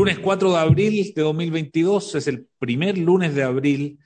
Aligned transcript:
lunes 0.00 0.18
4 0.18 0.52
de 0.52 0.56
abril 0.56 1.12
de 1.14 1.20
2022, 1.20 2.14
es 2.14 2.26
el 2.26 2.46
primer 2.58 2.96
lunes 2.96 3.34
de 3.34 3.42
abril 3.42 3.98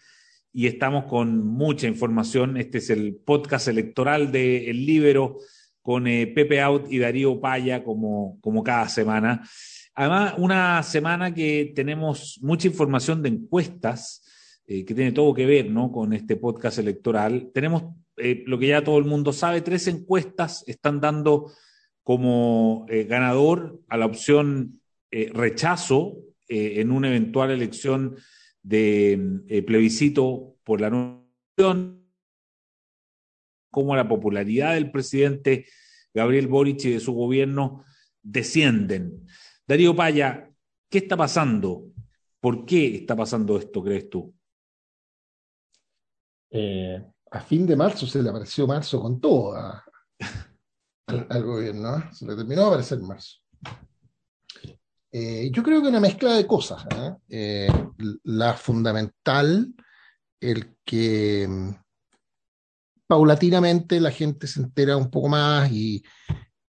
y 0.53 0.67
estamos 0.67 1.05
con 1.05 1.47
mucha 1.47 1.87
información. 1.87 2.57
Este 2.57 2.79
es 2.79 2.91
el 2.91 3.15
podcast 3.15 3.69
electoral 3.69 4.33
de 4.33 4.71
El 4.71 4.87
Libero 4.87 5.37
con 5.83 6.09
eh, 6.09 6.27
Pepe 6.27 6.61
Out 6.61 6.91
y 6.91 6.99
Darío 6.99 7.41
Paya 7.41 7.85
como, 7.85 8.41
como 8.41 8.65
cada 8.65 8.89
semana. 8.89 9.49
Además, 9.95 10.35
una 10.39 10.83
semana 10.83 11.33
que 11.33 11.73
tenemos 11.77 12.41
mucha 12.43 12.67
información 12.67 13.23
de 13.23 13.29
encuestas 13.29 14.25
eh, 14.67 14.85
que 14.85 14.97
tiene 14.97 15.13
todo 15.13 15.33
que 15.33 15.47
ver 15.47 15.71
¿no? 15.71 15.93
con 15.93 16.13
este 16.13 16.35
podcast 16.35 16.79
electoral. 16.79 17.53
Tenemos 17.55 17.85
eh, 18.17 18.43
lo 18.49 18.59
que 18.59 18.67
ya 18.67 18.83
todo 18.83 18.99
el 18.99 19.05
mundo 19.05 19.33
sabe, 19.33 19.61
tres 19.61 19.87
encuestas 19.87 20.65
están 20.67 21.01
dando 21.01 21.53
como 22.03 22.85
ganador 23.07 23.81
a 23.89 23.97
la 23.97 24.07
opción 24.07 24.81
eh, 25.17 25.31
rechazo 25.33 26.17
eh, 26.49 26.81
en 26.81 26.91
una 26.91 27.07
eventual 27.07 27.53
elección 27.53 28.17
de 28.65 29.13
eh, 29.47 29.63
plebiscito 29.63 30.57
por 30.65 30.81
la 30.81 30.91
nación, 30.91 32.05
como 33.71 33.95
la 33.95 34.09
popularidad 34.09 34.75
del 34.75 34.91
presidente 34.91 35.67
Gabriel 36.13 36.49
Boric 36.49 36.87
y 36.87 36.91
de 36.95 36.99
su 36.99 37.13
gobierno 37.13 37.85
descienden. 38.23 39.25
Darío 39.65 39.95
Paya, 39.95 40.51
¿qué 40.91 40.99
está 40.99 41.17
pasando? 41.17 41.93
¿Por 42.41 42.67
qué 42.67 42.97
está 42.97 43.15
pasando 43.15 43.57
esto, 43.57 43.85
crees 43.85 44.11
tú? 44.11 44.35
a 47.31 47.41
fin 47.41 47.67
de 47.67 47.75
marzo 47.75 48.07
se 48.07 48.23
le 48.23 48.31
apareció 48.31 48.65
marzo 48.65 49.01
con 49.01 49.21
todo 49.21 49.57
al, 51.07 51.43
gobierno, 51.45 52.13
se 52.13 52.27
le 52.27 52.37
terminó 52.37 52.63
de 52.63 52.67
aparecer 52.69 53.01
marzo. 53.01 53.44
Eh, 55.17 55.49
yo 55.53 55.63
creo 55.63 55.81
que 55.81 55.87
una 55.87 56.01
mezcla 56.01 56.33
de 56.33 56.45
cosas. 56.45 56.85
¿eh? 56.91 57.15
Eh, 57.29 57.69
la 58.25 58.55
fundamental, 58.55 59.73
el 60.41 60.77
que 60.85 61.47
mm, 61.49 61.71
paulatinamente 63.07 64.01
la 64.01 64.11
gente 64.11 64.49
se 64.49 64.61
entera 64.61 64.97
un 64.97 65.13
poco 65.13 65.29
más 65.29 65.71
y 65.71 66.03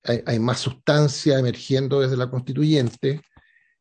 hay, 0.03 0.37
más 0.37 0.59
sustancia 0.59 1.39
emergiendo 1.39 2.01
desde 2.01 2.17
la 2.17 2.29
constituyente 2.29 3.21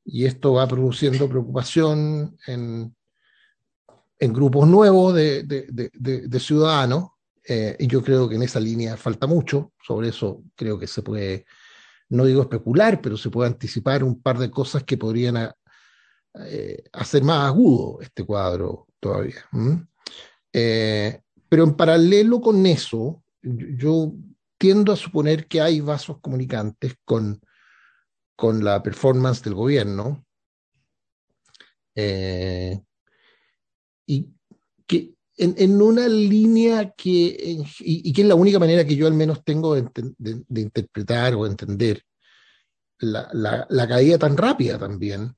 y 0.03 0.25
esto 0.25 0.55
va 0.55 0.67
produciendo 0.67 1.29
preocupación 1.29 2.35
en, 2.47 2.97
en 4.19 4.33
grupos 4.33 4.67
nuevos 4.67 5.15
de, 5.15 5.43
de 5.43 6.41
ciudadanos 6.41 7.11
y 7.79 7.87
yo 7.87 8.03
creo 8.03 8.27
que 8.27 8.37
en 8.37 8.45
esa 8.45 8.59
línea 8.59 8.97
falta 8.97 9.27
mucho, 9.27 9.75
sobre 9.87 10.09
eso 10.09 10.43
creo 10.57 10.79
que 10.79 10.87
se 10.87 11.03
puede 11.03 11.45
no 12.11 12.25
digo 12.25 12.43
especular, 12.43 13.01
pero 13.01 13.17
se 13.17 13.31
puede 13.31 13.51
anticipar 13.51 14.05
un 14.05 14.21
par 14.21 14.39
de 14.39 14.51
cosas 14.51 14.85
que 14.85 14.97
podrían 14.97 15.53
eh, 16.35 16.85
hacer 16.93 17.23
más 17.23 17.47
agudo 17.47 18.01
este 18.01 18.25
cuadro 18.25 18.89
todavía. 19.01 19.45
Eh, 20.53 21.21
pero 21.49 21.65
en 21.65 21.75
paralelo 21.75 22.41
con 22.41 22.65
eso, 22.67 23.23
yo, 23.43 24.13
tiendo 24.59 24.93
a 24.93 24.97
suponer 24.97 25.47
que 25.47 25.61
hay 25.61 25.81
vasos 25.81 26.21
comunicantes 26.21 26.95
con, 27.05 27.41
con 28.37 28.65
la 28.65 28.83
performance 28.83 29.43
del 29.43 29.55
gobierno. 29.55 30.25
Eh, 31.95 32.81
y 34.07 34.29
que 34.87 35.14
en, 35.37 35.83
una 35.83 36.09
línea 36.09 36.93
que, 36.97 37.65
y, 37.81 38.13
que 38.13 38.23
es 38.23 38.29
la 38.29 38.35
única 38.35 38.59
manera 38.59 38.85
que 38.85 38.97
yo 38.97 39.07
al 39.07 39.15
menos 39.15 39.45
tengo 39.45 39.75
de, 39.75 40.45
interpretar 40.61 41.35
o 41.35 41.47
entender 41.47 42.03
la, 42.99 43.67
la, 43.69 43.89
caída 43.89 44.19
tan 44.19 44.37
rápida 44.37 44.79
también 44.79 45.35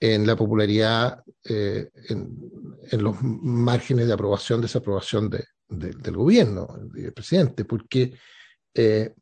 en 0.00 0.26
la 0.26 0.36
popularidad, 0.36 1.22
eh, 1.44 1.90
en, 2.08 3.02
los 3.02 3.16
márgenes 3.22 4.06
de 4.06 4.12
aprobación, 4.12 4.60
desaprobación 4.60 5.30
de, 5.30 5.44
del 5.68 6.16
gobierno, 6.16 6.68
del 6.92 7.12
presidente, 7.12 7.64
porque 7.64 8.14
eh, 8.74 9.14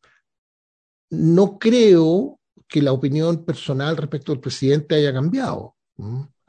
no 1.11 1.59
creo 1.59 2.41
que 2.69 2.83
la 2.83 2.93
opinión 2.93 3.45
personal 3.45 3.97
respecto 3.97 4.33
al 4.33 4.41
presidente 4.41 4.95
haya 4.95 5.13
cambiado 5.13 5.77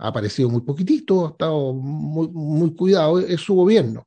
ha 0.04 0.10
aparecido 0.10 0.50
muy 0.50 0.62
poquitito, 0.62 1.26
ha 1.26 1.30
estado 1.30 1.72
muy, 1.74 2.28
muy 2.28 2.76
cuidado, 2.76 3.20
es 3.20 3.40
su 3.40 3.56
gobierno. 3.56 4.06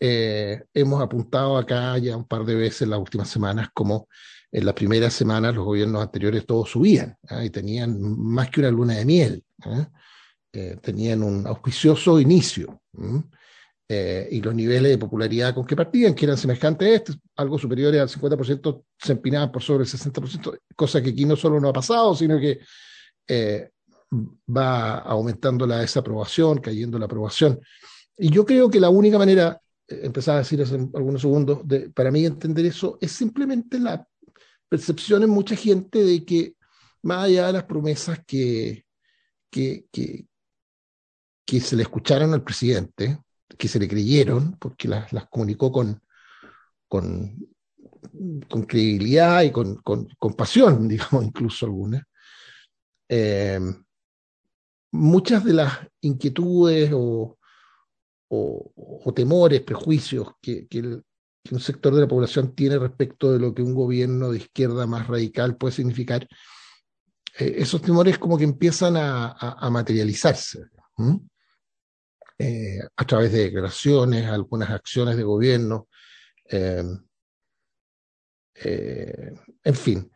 Eh, 0.00 0.60
hemos 0.74 1.00
apuntado 1.00 1.56
acá 1.56 1.96
ya 1.98 2.16
un 2.16 2.26
par 2.26 2.44
de 2.44 2.56
veces 2.56 2.82
en 2.82 2.90
las 2.90 2.98
últimas 2.98 3.28
semanas 3.28 3.68
como 3.72 4.08
en 4.50 4.64
las 4.66 4.74
primeras 4.74 5.14
semanas 5.14 5.54
los 5.54 5.64
gobiernos 5.64 6.02
anteriores 6.02 6.46
todos 6.46 6.70
subían 6.70 7.16
¿ah? 7.28 7.44
y 7.44 7.50
tenían 7.50 7.96
más 8.18 8.50
que 8.50 8.60
una 8.60 8.70
luna 8.72 8.94
de 8.94 9.04
miel, 9.04 9.44
¿ah? 9.62 9.88
eh, 10.52 10.76
tenían 10.82 11.22
un 11.22 11.46
auspicioso 11.46 12.18
inicio. 12.18 12.80
Eh, 13.88 14.28
y 14.32 14.40
los 14.42 14.54
niveles 14.54 14.90
de 14.90 14.98
popularidad 14.98 15.54
con 15.54 15.64
que 15.64 15.76
partían, 15.76 16.14
que 16.14 16.24
eran 16.24 16.36
semejantes 16.36 16.88
a 16.88 16.94
este, 16.94 17.12
algo 17.36 17.56
superiores 17.56 18.00
al 18.00 18.08
50%, 18.08 18.84
se 18.98 19.12
empinaban 19.12 19.52
por 19.52 19.62
sobre 19.62 19.84
el 19.84 19.90
60%, 19.90 20.58
cosa 20.74 21.00
que 21.00 21.10
aquí 21.10 21.24
no 21.24 21.36
solo 21.36 21.60
no 21.60 21.68
ha 21.68 21.72
pasado, 21.72 22.16
sino 22.16 22.40
que 22.40 22.58
va 24.10 24.98
aumentando 24.98 25.66
la 25.66 25.78
desaprobación, 25.78 26.58
cayendo 26.58 26.98
la 26.98 27.06
aprobación. 27.06 27.60
Y 28.16 28.30
yo 28.30 28.44
creo 28.44 28.70
que 28.70 28.80
la 28.80 28.90
única 28.90 29.18
manera, 29.18 29.60
eh, 29.86 30.00
empezar 30.02 30.36
a 30.36 30.38
decir 30.38 30.60
hace 30.62 30.74
algunos 30.74 31.20
segundos, 31.20 31.66
de, 31.66 31.90
para 31.90 32.10
mí 32.10 32.24
entender 32.24 32.66
eso, 32.66 32.98
es 33.00 33.12
simplemente 33.12 33.78
la 33.78 34.06
percepción 34.68 35.22
en 35.22 35.30
mucha 35.30 35.56
gente 35.56 36.04
de 36.04 36.24
que 36.24 36.54
más 37.02 37.24
allá 37.24 37.46
de 37.48 37.52
las 37.54 37.64
promesas 37.64 38.20
que, 38.26 38.84
que, 39.50 39.86
que, 39.90 41.60
se 41.60 41.76
le 41.76 41.82
escucharon 41.82 42.34
al 42.34 42.44
presidente, 42.44 43.18
que 43.56 43.68
se 43.68 43.78
le 43.78 43.88
creyeron, 43.88 44.56
porque 44.58 44.88
las, 44.88 45.12
las 45.12 45.28
comunicó 45.28 45.72
con, 45.72 46.02
con, 46.86 47.36
con 48.48 48.62
credibilidad 48.64 49.42
y 49.42 49.50
con, 49.50 49.76
con, 49.76 50.08
con, 50.18 50.34
pasión, 50.34 50.88
digamos, 50.88 51.24
incluso 51.24 51.66
algunas, 51.66 52.02
eh, 53.08 53.60
muchas 54.92 55.44
de 55.44 55.54
las 55.54 55.78
inquietudes 56.00 56.90
o, 56.92 57.36
temores, 59.14 59.62
prejuicios 59.62 60.32
que, 60.40 60.66
un 61.50 61.60
sector 61.60 61.94
de 61.94 62.02
la 62.02 62.08
población 62.08 62.54
tiene 62.54 62.78
respecto 62.78 63.32
de 63.32 63.38
lo 63.38 63.54
que 63.54 63.62
un 63.62 63.74
gobierno 63.74 64.30
de 64.30 64.38
izquierda 64.38 64.86
más 64.86 65.06
radical 65.06 65.56
puede 65.56 65.72
significar, 65.72 66.28
eh, 67.38 67.54
esos 67.56 67.80
temores 67.80 68.18
como 68.18 68.36
que 68.36 68.44
empiezan 68.44 68.96
a, 68.98 69.68
materializarse 69.70 70.64
eh, 72.38 72.80
a 72.96 73.06
través 73.06 73.32
de 73.32 73.44
declaraciones, 73.44 74.26
algunas 74.26 74.70
acciones 74.70 75.16
de 75.16 75.22
gobierno, 75.22 75.88
eh, 76.50 76.84
en 79.64 79.74
fin. 79.74 80.10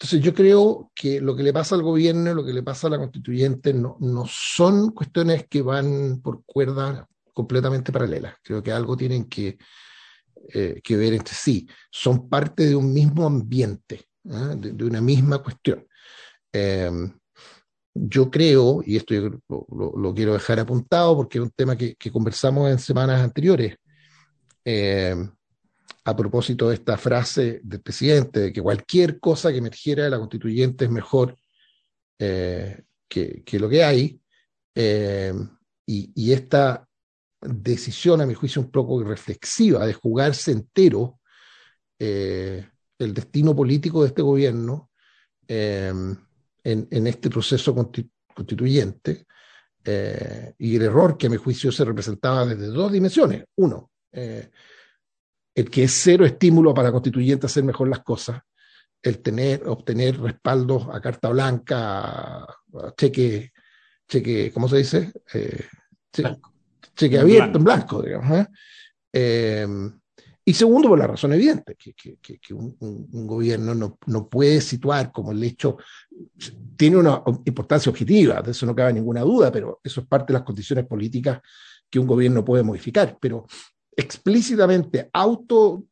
Entonces 0.00 0.20
yo 0.20 0.32
creo 0.32 0.92
que 0.94 1.20
lo 1.20 1.34
que 1.34 1.42
le 1.42 1.52
pasa 1.52 1.74
al 1.74 1.82
gobierno, 1.82 2.32
lo 2.32 2.44
que 2.44 2.52
le 2.52 2.62
pasa 2.62 2.86
a 2.86 2.90
la 2.90 2.98
constituyente, 2.98 3.74
no, 3.74 3.96
no 3.98 4.26
son 4.28 4.92
cuestiones 4.92 5.48
que 5.48 5.60
van 5.60 6.20
por 6.22 6.44
cuerdas 6.44 7.04
completamente 7.34 7.90
paralelas. 7.90 8.36
Creo 8.40 8.62
que 8.62 8.70
algo 8.70 8.96
tienen 8.96 9.24
que, 9.24 9.58
eh, 10.54 10.80
que 10.84 10.96
ver 10.96 11.14
entre 11.14 11.34
sí. 11.34 11.68
Son 11.90 12.28
parte 12.28 12.66
de 12.66 12.76
un 12.76 12.92
mismo 12.92 13.26
ambiente, 13.26 14.06
¿ah? 14.30 14.54
de, 14.56 14.84
una 14.84 15.00
misma 15.00 15.42
cuestión. 15.42 15.84
Em, 16.52 17.12
yo 17.92 18.30
creo, 18.30 18.82
y 18.86 18.96
esto 18.96 19.14
lo, 19.48 20.14
quiero 20.14 20.34
dejar 20.34 20.60
apuntado 20.60 21.16
porque 21.16 21.38
es 21.38 21.44
un 21.44 21.50
tema 21.50 21.76
que, 21.76 21.96
conversamos 22.12 22.70
en 22.70 22.78
semanas 22.78 23.20
anteriores, 23.20 23.76
eh, 24.64 25.16
a 26.08 26.16
propósito 26.16 26.68
de 26.68 26.76
esta 26.76 26.96
frase 26.96 27.60
del 27.62 27.82
presidente, 27.82 28.40
de 28.40 28.52
que 28.52 28.62
cualquier 28.62 29.20
cosa 29.20 29.52
que 29.52 29.58
emergiera 29.58 30.04
de 30.04 30.10
la 30.10 30.18
constituyente 30.18 30.86
es 30.86 30.90
mejor 30.90 31.36
eh, 32.18 32.82
que, 33.06 33.44
lo 33.58 33.68
que 33.68 33.84
hay, 33.84 34.18
eh, 34.74 35.34
y, 35.84 36.32
esta 36.32 36.88
decisión, 37.42 38.22
a 38.22 38.26
mi 38.26 38.32
juicio, 38.32 38.62
un 38.62 38.70
poco 38.70 39.02
reflexiva 39.04 39.86
de 39.86 39.92
jugarse 39.92 40.52
entero 40.52 41.20
eh, 41.98 42.66
el 42.98 43.12
destino 43.12 43.54
político 43.54 44.02
de 44.02 44.08
este 44.08 44.22
gobierno 44.22 44.90
en, 45.46 46.18
en, 46.64 47.06
este 47.06 47.28
proceso 47.30 47.74
constituyente, 47.74 49.26
y 50.58 50.76
el 50.76 50.82
error 50.82 51.16
que 51.16 51.28
a 51.28 51.30
mi 51.30 51.36
juicio 51.36 51.72
se 51.72 51.84
representaba 51.84 52.44
desde 52.44 52.66
dos 52.66 52.92
dimensiones. 52.92 53.44
Uno, 53.56 53.90
el 55.58 55.70
que 55.70 55.82
es 55.82 55.92
cero 55.92 56.24
estímulo 56.24 56.72
para 56.72 56.92
constituyentes 56.92 57.42
a 57.42 57.50
hacer 57.50 57.64
mejor 57.64 57.88
las 57.88 58.04
cosas, 58.04 58.40
el 59.02 59.18
tener, 59.18 59.66
obtener 59.66 60.20
respaldos 60.20 60.86
a 60.92 61.00
carta 61.00 61.30
blanca, 61.30 62.44
a 62.44 62.94
cheque, 62.96 63.50
cheque, 64.06 64.52
¿cómo 64.54 64.68
se 64.68 64.76
dice? 64.76 65.12
Eh, 65.34 65.64
cheque, 66.94 67.18
abierto, 67.18 67.58
en 67.58 67.64
blanco, 67.64 68.00
digamos. 68.02 68.38
¿eh? 68.38 68.46
Em, 69.12 69.98
Y 70.44 70.54
segundo, 70.54 70.90
por 70.90 70.98
la 70.98 71.08
razón 71.08 71.32
evidente, 71.32 71.74
que, 71.74 71.92
que, 71.92 72.54
un, 72.54 73.26
gobierno 73.26 73.74
no, 73.74 73.98
no, 74.06 74.28
puede 74.28 74.60
situar 74.60 75.10
como 75.10 75.32
el 75.32 75.42
hecho, 75.42 75.76
tiene 76.76 76.98
una 76.98 77.20
importancia 77.46 77.90
objetiva, 77.90 78.42
de 78.42 78.52
eso 78.52 78.64
no 78.64 78.76
cabe 78.76 78.92
ninguna 78.92 79.22
duda, 79.22 79.50
pero 79.50 79.80
eso 79.82 80.02
es 80.02 80.06
parte 80.06 80.32
de 80.32 80.38
las 80.38 80.46
condiciones 80.46 80.86
políticas 80.86 81.40
que 81.90 81.98
un 81.98 82.06
gobierno 82.06 82.44
puede 82.44 82.62
modificar, 82.62 83.18
pero 83.20 83.44
explícitamente 83.98 85.10
auto 85.12 85.84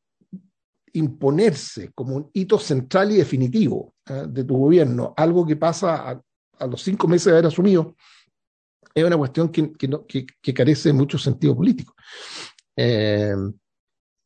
imponerse 0.92 1.90
como 1.94 2.16
un 2.16 2.30
hito 2.32 2.58
central 2.58 3.12
y 3.12 3.16
definitivo 3.16 3.94
¿eh? 4.08 4.24
de 4.28 4.44
tu 4.44 4.56
gobierno, 4.56 5.12
algo 5.16 5.44
que 5.44 5.56
pasa 5.56 6.22
a, 6.58 6.66
los 6.66 6.82
cinco 6.82 7.06
meses 7.06 7.26
de 7.26 7.32
haber 7.32 7.46
asumido, 7.46 7.96
es 8.94 9.04
una 9.04 9.18
cuestión 9.18 9.50
que, 9.50 9.72
que 9.76 10.54
carece 10.54 10.88
de 10.88 10.94
mucho 10.94 11.18
sentido 11.18 11.54
político. 11.54 11.94
Eh, 12.76 13.34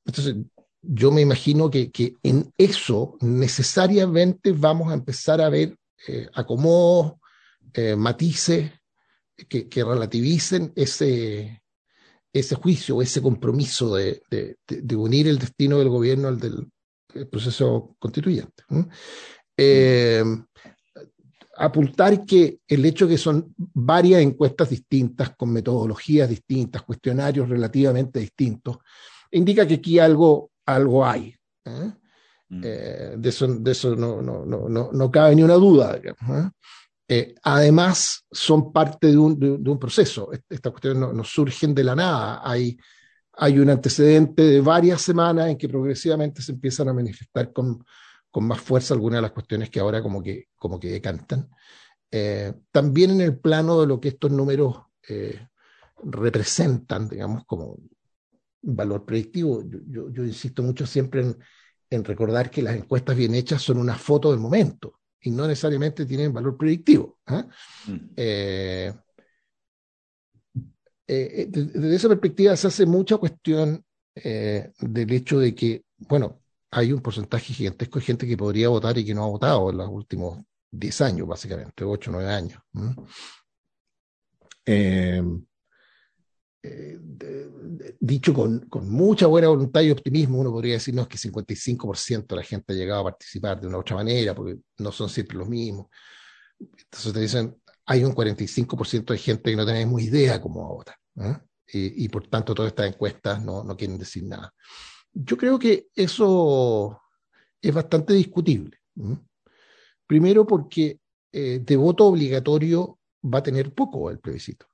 entonces, 0.04 0.36
yo 0.82 1.10
me 1.10 1.20
imagino 1.20 1.70
que, 1.70 1.90
que, 1.90 2.14
en 2.22 2.52
eso 2.56 3.16
necesariamente 3.20 4.52
vamos 4.52 4.90
a 4.90 4.94
empezar 4.94 5.40
a 5.40 5.48
ver 5.48 5.76
eh, 6.06 6.28
acomodos, 6.34 7.14
eh, 7.74 7.96
matices 7.96 8.72
que, 9.48 9.68
que, 9.68 9.84
relativicen 9.84 10.72
ese, 10.74 11.62
ese 12.32 12.54
juicio, 12.54 13.02
ese 13.02 13.20
compromiso 13.20 13.96
de, 13.96 14.22
de, 14.30 14.56
de, 14.66 14.96
unir 14.96 15.26
el 15.28 15.38
destino 15.38 15.78
del 15.78 15.88
gobierno 15.88 16.28
al 16.28 16.38
del 16.38 16.66
proceso 17.28 17.96
constituyente. 17.98 18.64
Eh, 19.56 20.22
apuntar 21.56 22.24
que 22.24 22.60
el 22.66 22.84
hecho 22.84 23.06
de 23.06 23.14
que 23.14 23.18
son 23.18 23.54
varias 23.56 24.22
encuestas 24.22 24.70
distintas, 24.70 25.36
con 25.36 25.52
metodologías 25.52 26.28
distintas, 26.28 26.82
cuestionarios 26.82 27.48
relativamente 27.48 28.20
distintos, 28.20 28.78
indica 29.32 29.66
que 29.66 29.74
aquí 29.74 29.98
algo, 29.98 30.50
algo 30.66 31.04
hay. 31.04 31.34
¿eh? 31.64 31.92
Mm. 32.48 32.62
Eh, 32.64 33.14
de 33.18 33.28
eso, 33.28 33.46
de 33.46 33.70
eso 33.72 33.94
no, 33.94 34.22
no, 34.22 34.44
no, 34.44 34.90
no, 34.92 35.10
cabe 35.10 35.36
ni 35.36 35.42
una 35.42 35.54
duda. 35.54 36.00
¿Eh? 37.10 37.34
además, 37.42 38.24
son 38.30 38.72
parte 38.72 39.08
de 39.08 39.18
un, 39.18 39.38
de, 39.38 39.70
un 39.70 39.78
proceso. 39.78 40.30
Estas 40.32 40.72
cuestiones 40.72 41.14
no, 41.14 41.24
surgen 41.24 41.74
de 41.74 41.84
la 41.84 41.96
nada. 41.96 42.40
Hay, 42.42 42.78
hay 43.34 43.58
un 43.58 43.70
antecedente 43.70 44.42
de 44.42 44.60
varias 44.60 45.02
semanas 45.02 45.48
en 45.48 45.58
que 45.58 45.68
progresivamente 45.68 46.40
se 46.40 46.52
empiezan 46.52 46.88
a 46.88 46.94
manifestar 46.94 47.52
con, 47.52 47.84
con 48.30 48.44
más 48.44 48.60
fuerza 48.60 48.94
algunas 48.94 49.18
de 49.18 49.22
las 49.22 49.32
cuestiones 49.32 49.70
que 49.70 49.80
ahora 49.80 50.02
como 50.02 50.22
que, 50.22 50.48
como 50.56 50.78
que 50.78 50.88
decantan. 50.90 51.48
también 52.70 53.10
en 53.10 53.20
el 53.20 53.38
plano 53.38 53.80
de 53.80 53.86
lo 53.86 54.00
que 54.00 54.08
estos 54.08 54.30
números 54.30 54.76
representan, 56.02 57.08
digamos, 57.08 57.44
como 57.44 57.78
valor 58.62 59.04
predictivo. 59.04 59.62
Yo, 59.64 60.24
insisto 60.24 60.62
mucho 60.62 60.86
siempre 60.86 61.34
en, 61.90 62.04
recordar 62.04 62.50
que 62.50 62.62
las 62.62 62.76
encuestas 62.76 63.16
bien 63.16 63.34
hechas 63.34 63.62
son 63.62 63.78
una 63.78 63.96
foto 63.96 64.30
del 64.30 64.40
momento 64.40 64.99
y 65.22 65.30
no 65.30 65.46
necesariamente 65.46 66.06
tienen 66.06 66.32
valor 66.32 66.56
predictivo. 66.56 67.18
¿ah? 67.26 67.46
Mm. 67.86 67.98
Eh, 68.16 68.92
eh, 71.06 71.46
desde 71.48 71.96
esa 71.96 72.08
perspectiva 72.08 72.56
se 72.56 72.68
hace 72.68 72.86
mucha 72.86 73.16
cuestión 73.16 73.84
eh, 74.14 74.72
del 74.78 75.12
hecho 75.12 75.38
de 75.38 75.54
que, 75.54 75.84
bueno, 75.98 76.40
hay 76.70 76.92
un 76.92 77.00
porcentaje 77.00 77.52
gigantesco 77.52 77.98
de 77.98 78.04
gente 78.04 78.26
que 78.26 78.36
podría 78.36 78.68
votar 78.68 78.96
y 78.96 79.04
que 79.04 79.14
no 79.14 79.24
ha 79.24 79.28
votado 79.28 79.70
en 79.70 79.78
los 79.78 79.88
últimos 79.88 80.38
10 80.70 81.00
años, 81.00 81.26
básicamente, 81.26 81.84
8 81.84 82.10
o 82.10 82.14
9 82.14 82.30
años. 82.30 82.62
Eh, 86.62 86.98
eh, 87.22 87.96
dicho 87.98 88.34
con, 88.34 88.60
con, 88.68 88.90
mucha 88.90 89.26
buena 89.26 89.48
voluntad 89.48 89.80
y 89.80 89.90
optimismo, 89.90 90.38
uno 90.38 90.52
podría 90.52 90.74
decirnos 90.74 91.08
que 91.08 91.16
55% 91.16 92.26
de 92.26 92.36
la 92.36 92.42
gente 92.42 92.72
ha 92.72 92.76
llegado 92.76 93.00
a 93.00 93.04
participar 93.04 93.58
de 93.58 93.66
una 93.66 93.78
u 93.78 93.80
otra 93.80 93.96
manera, 93.96 94.34
porque 94.34 94.58
no 94.78 94.92
son 94.92 95.08
siempre 95.08 95.38
los 95.38 95.48
mismos. 95.48 95.86
Entonces 96.58 97.12
te 97.14 97.20
dicen, 97.20 97.56
hay 97.86 98.04
un 98.04 98.14
45% 98.14 99.12
de 99.12 99.18
gente 99.18 99.50
que 99.50 99.56
no 99.56 99.64
tenemos 99.64 100.02
idea 100.02 100.40
cómo 100.40 100.68
votar. 100.68 100.96
¿eh? 101.16 101.38
Y, 101.72 102.04
y, 102.04 102.08
por 102.10 102.26
tanto, 102.26 102.54
todas 102.54 102.72
estas 102.72 102.88
encuestas 102.88 103.42
no, 103.42 103.64
no 103.64 103.76
quieren 103.76 103.96
decir 103.96 104.24
nada. 104.24 104.52
Yo 105.12 105.38
creo 105.38 105.58
que 105.58 105.88
eso 105.94 107.00
es 107.62 107.72
bastante 107.72 108.12
discutible. 108.12 108.76
¿eh? 108.96 109.18
Primero 110.06 110.46
porque 110.46 110.98
de 111.32 111.76
voto 111.76 112.06
obligatorio 112.06 112.98
va 113.24 113.38
a 113.38 113.42
tener 113.42 113.72
poco 113.72 114.10
el 114.10 114.18
plebiscito 114.18 114.66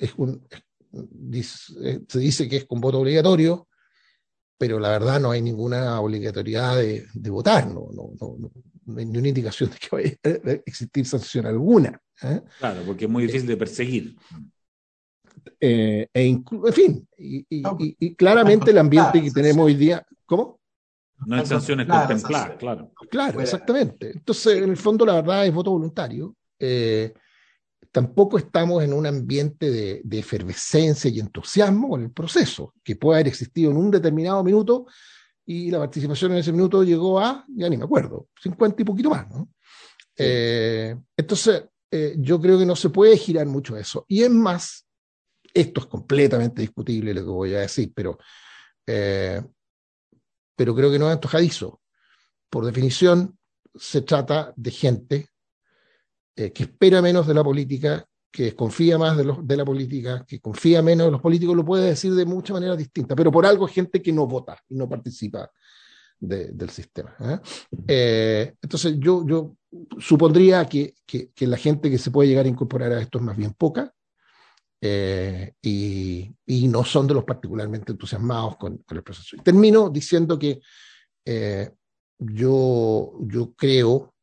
es 0.00 0.14
un, 0.16 0.42
eh, 0.92 2.00
se 2.08 2.18
dice 2.18 2.48
que 2.48 2.56
es 2.56 2.64
con 2.64 2.80
voto 2.80 3.00
obligatorio, 3.00 3.68
pero 4.58 4.78
la 4.80 4.90
verdad 4.90 5.20
no 5.20 5.30
hay 5.30 5.42
ninguna 5.42 6.00
obligatoriedad 6.00 6.76
de, 6.76 7.30
votar, 7.30 7.66
no, 7.66 7.88
no, 7.92 8.10
no, 8.20 8.36
no, 8.38 8.98
hay 8.98 9.04
ninguna 9.04 9.28
indicación 9.28 9.70
de 9.70 9.76
que 9.76 9.88
vaya 9.90 10.18
a 10.24 10.50
existir 10.66 11.06
sanción 11.06 11.46
alguna. 11.46 12.00
¿eh? 12.22 12.42
Claro, 12.58 12.82
porque 12.84 13.04
es 13.04 13.10
muy 13.10 13.26
difícil 13.26 13.48
de 13.48 13.56
perseguir. 13.56 14.16
Eh, 15.60 16.06
e 16.12 16.22
en 16.22 16.44
fin, 16.72 17.06
y, 17.16 17.46
y, 17.48 18.14
claramente 18.14 18.70
el 18.70 18.78
ambiente 18.78 19.22
que 19.22 19.30
tenemos 19.30 19.66
hoy 19.66 19.74
día, 19.74 20.04
¿cómo? 20.26 20.60
No 21.26 21.36
hay 21.36 21.46
sanciones 21.46 21.86
contempladas, 21.86 22.56
claro. 22.58 22.92
Claro, 23.10 23.40
exactamente. 23.40 24.12
Entonces, 24.12 24.62
en 24.62 24.70
el 24.70 24.76
fondo, 24.76 25.04
la 25.04 25.16
verdad 25.16 25.46
es 25.46 25.52
voto 25.52 25.70
voluntario. 25.70 26.34
Eh, 26.58 27.12
tampoco 27.92 28.38
estamos 28.38 28.82
en 28.82 28.92
un 28.92 29.06
ambiente 29.06 29.70
de, 29.70 30.18
efervescencia 30.18 31.10
y 31.10 31.20
entusiasmo 31.20 31.90
con 31.90 32.02
el 32.02 32.10
proceso, 32.12 32.74
que 32.82 32.96
puede 32.96 33.18
haber 33.18 33.28
existido 33.28 33.70
en 33.70 33.76
un 33.76 33.90
determinado 33.90 34.42
minuto 34.44 34.86
y 35.44 35.70
la 35.70 35.78
participación 35.78 36.32
en 36.32 36.38
ese 36.38 36.52
minuto 36.52 36.84
llegó 36.84 37.18
a, 37.18 37.44
ya 37.48 37.68
ni 37.68 37.76
me 37.76 37.84
acuerdo, 37.84 38.28
50 38.40 38.82
y 38.82 38.84
poquito 38.84 39.10
más. 39.10 39.28
¿no? 39.30 39.48
Eh, 40.16 40.94
entonces, 41.16 41.64
eh, 41.90 42.14
yo 42.18 42.40
creo 42.40 42.58
que 42.58 42.66
no 42.66 42.76
se 42.76 42.90
puede 42.90 43.16
girar 43.16 43.46
mucho 43.46 43.76
eso. 43.76 44.04
Y 44.06 44.22
es 44.22 44.30
más, 44.30 44.86
esto 45.52 45.80
es 45.80 45.86
completamente 45.86 46.62
discutible 46.62 47.12
lo 47.12 47.22
que 47.22 47.30
voy 47.30 47.54
a 47.54 47.60
decir, 47.60 47.92
pero, 47.94 48.18
eh, 48.86 49.42
pero 50.54 50.74
creo 50.74 50.92
que 50.92 50.98
no 50.98 51.08
es 51.08 51.14
antojadizo. 51.14 51.80
Por 52.48 52.64
definición, 52.64 53.36
se 53.74 54.02
trata 54.02 54.52
de 54.56 54.70
gente 54.70 55.29
eh, 56.40 56.52
que 56.52 56.62
espera 56.62 57.02
menos 57.02 57.26
de 57.26 57.34
la 57.34 57.44
política, 57.44 58.02
que 58.32 58.44
desconfía 58.44 58.96
más 58.96 59.14
de, 59.14 59.24
los, 59.24 59.46
de 59.46 59.56
la 59.58 59.64
política, 59.64 60.24
que 60.26 60.40
confía 60.40 60.80
menos 60.80 61.08
de 61.08 61.10
los 61.10 61.20
políticos, 61.20 61.54
lo 61.54 61.66
puede 61.66 61.88
decir 61.88 62.14
de 62.14 62.24
muchas 62.24 62.54
maneras 62.54 62.78
distintas, 62.78 63.14
pero 63.14 63.30
por 63.30 63.44
algo 63.44 63.66
gente 63.66 64.00
que 64.00 64.10
no 64.10 64.26
vota 64.26 64.58
y 64.70 64.74
no 64.74 64.88
participa 64.88 65.50
del 66.18 66.70
sistema. 66.70 67.14
¿eh? 67.20 67.40
Eh, 67.88 68.54
entonces 68.62 68.96
yo, 68.98 69.26
yo 69.26 69.54
supondría 69.98 70.64
que, 70.66 70.94
que, 71.04 71.46
la 71.46 71.58
gente 71.58 71.90
que 71.90 71.98
se 71.98 72.10
puede 72.10 72.30
llegar 72.30 72.46
a 72.46 72.48
incorporar 72.48 72.92
a 72.92 73.02
esto 73.02 73.18
es 73.18 73.24
más 73.24 73.36
bien 73.36 73.52
poca, 73.52 73.92
y, 74.80 76.34
y, 76.46 76.68
no 76.68 76.84
son 76.84 77.06
de 77.06 77.12
los 77.12 77.24
particularmente 77.24 77.92
entusiasmados 77.92 78.56
con, 78.56 78.78
con 78.78 78.96
el 78.96 79.02
proceso. 79.02 79.36
Termino 79.42 79.90
diciendo 79.90 80.38
que 80.38 80.58
yo, 82.18 83.12
yo 83.20 83.52
creo 83.54 84.14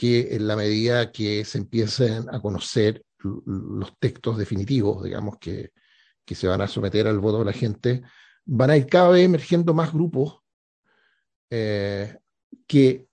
que 0.00 0.34
en 0.34 0.48
la 0.48 0.56
medida 0.56 1.12
que 1.12 1.44
se 1.44 1.58
empiecen 1.58 2.26
a 2.34 2.40
conocer 2.40 3.04
los 3.18 3.98
textos 3.98 4.38
definitivos, 4.38 5.04
digamos, 5.04 5.36
que, 5.38 5.72
que 6.24 6.34
se 6.34 6.48
van 6.48 6.62
a 6.62 6.68
someter 6.68 7.06
al 7.06 7.18
voto 7.18 7.40
de 7.40 7.44
la 7.44 7.52
gente, 7.52 8.00
van 8.46 8.70
a 8.70 8.78
ir 8.78 8.86
cada 8.86 9.10
vez 9.10 9.26
emergiendo 9.26 9.74
más 9.74 9.92
grupos 9.92 10.40
eh, 11.50 12.16
que, 12.66 13.08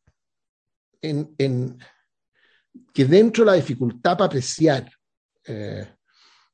en, 1.02 1.78
que 2.94 3.04
dentro 3.04 3.44
de 3.44 3.52
la 3.52 3.58
dificultad 3.58 4.14
para 4.14 4.28
apreciar, 4.28 4.90
eh, 5.44 5.94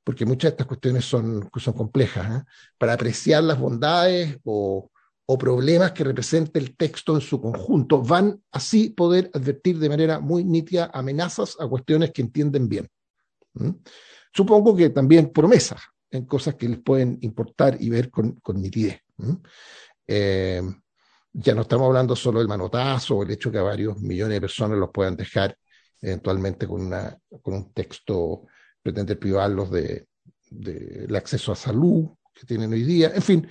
porque 0.03 0.25
muchas 0.25 0.49
de 0.49 0.53
estas 0.53 0.65
cuestiones 0.65 1.05
son, 1.05 1.47
son 1.57 1.73
complejas, 1.75 2.41
¿eh? 2.41 2.43
para 2.79 2.93
apreciar 2.93 3.43
las 3.43 3.59
bondades 3.59 4.39
o, 4.45 4.89
o 5.25 5.37
problemas 5.37 5.93
que 5.93 6.03
represente 6.03 6.59
el 6.59 6.75
texto 6.75 7.15
en 7.15 7.21
su 7.21 7.39
conjunto, 7.39 8.01
van 8.01 8.41
así 8.51 8.89
poder 8.89 9.31
advertir 9.33 9.79
de 9.79 9.89
manera 9.89 10.19
muy 10.19 10.43
nítida 10.43 10.91
amenazas 10.93 11.55
a 11.59 11.67
cuestiones 11.67 12.11
que 12.11 12.21
entienden 12.21 12.67
bien. 12.67 12.89
¿Mm? 13.53 13.69
Supongo 14.33 14.75
que 14.75 14.89
también 14.89 15.31
promesas 15.31 15.81
en 16.11 16.25
cosas 16.25 16.55
que 16.55 16.67
les 16.67 16.79
pueden 16.79 17.17
importar 17.21 17.77
y 17.79 17.89
ver 17.89 18.09
con, 18.09 18.33
con 18.41 18.61
nitidez. 18.61 18.99
¿Mm? 19.17 19.33
Eh, 20.07 20.61
ya 21.31 21.55
no 21.55 21.61
estamos 21.61 21.87
hablando 21.87 22.15
solo 22.15 22.39
del 22.39 22.47
manotazo 22.47 23.17
o 23.17 23.23
el 23.23 23.31
hecho 23.31 23.51
que 23.51 23.57
a 23.57 23.63
varios 23.63 23.99
millones 23.99 24.35
de 24.35 24.41
personas 24.41 24.77
los 24.77 24.91
puedan 24.91 25.15
dejar 25.15 25.57
eventualmente 26.01 26.67
con, 26.67 26.81
una, 26.81 27.17
con 27.41 27.53
un 27.53 27.73
texto, 27.73 28.45
pretender 28.81 29.17
privarlos 29.17 29.71
de, 29.71 30.07
del 30.49 31.15
acceso 31.15 31.51
a 31.51 31.55
salud 31.55 32.09
que 32.33 32.45
tienen 32.45 32.73
hoy 32.73 32.83
día. 32.83 33.11
En 33.15 33.21
fin, 33.21 33.47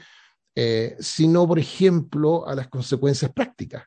eh, 0.54 0.96
sino, 1.00 1.46
por 1.46 1.58
ejemplo, 1.58 2.46
a 2.46 2.54
las 2.54 2.68
consecuencias 2.68 3.32
prácticas 3.32 3.84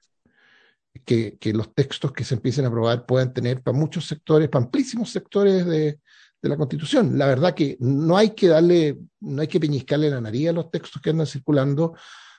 que, 1.03 1.37
que, 1.37 1.53
los 1.53 1.73
textos 1.73 2.11
que 2.11 2.23
se 2.23 2.35
empiecen 2.35 2.65
a 2.65 2.69
aprobar 2.69 3.05
puedan 3.05 3.33
tener 3.33 3.61
para 3.61 3.77
muchos 3.77 4.05
sectores, 4.05 4.49
para 4.49 4.65
amplísimos 4.65 5.11
sectores 5.11 5.65
de, 5.65 5.99
de 6.41 6.49
la 6.49 6.57
Constitución. 6.57 7.17
La 7.17 7.27
verdad 7.27 7.53
que 7.53 7.77
no 7.79 8.17
hay 8.17 8.31
que 8.31 8.47
darle, 8.47 8.97
no 9.19 9.41
hay 9.41 9.47
que 9.47 9.59
peñiscarle 9.59 10.09
la 10.09 10.21
nariz 10.21 10.49
a 10.49 10.53
los 10.53 10.71
textos 10.71 11.01
que 11.01 11.09
andan 11.09 11.27
circulando 11.27 11.95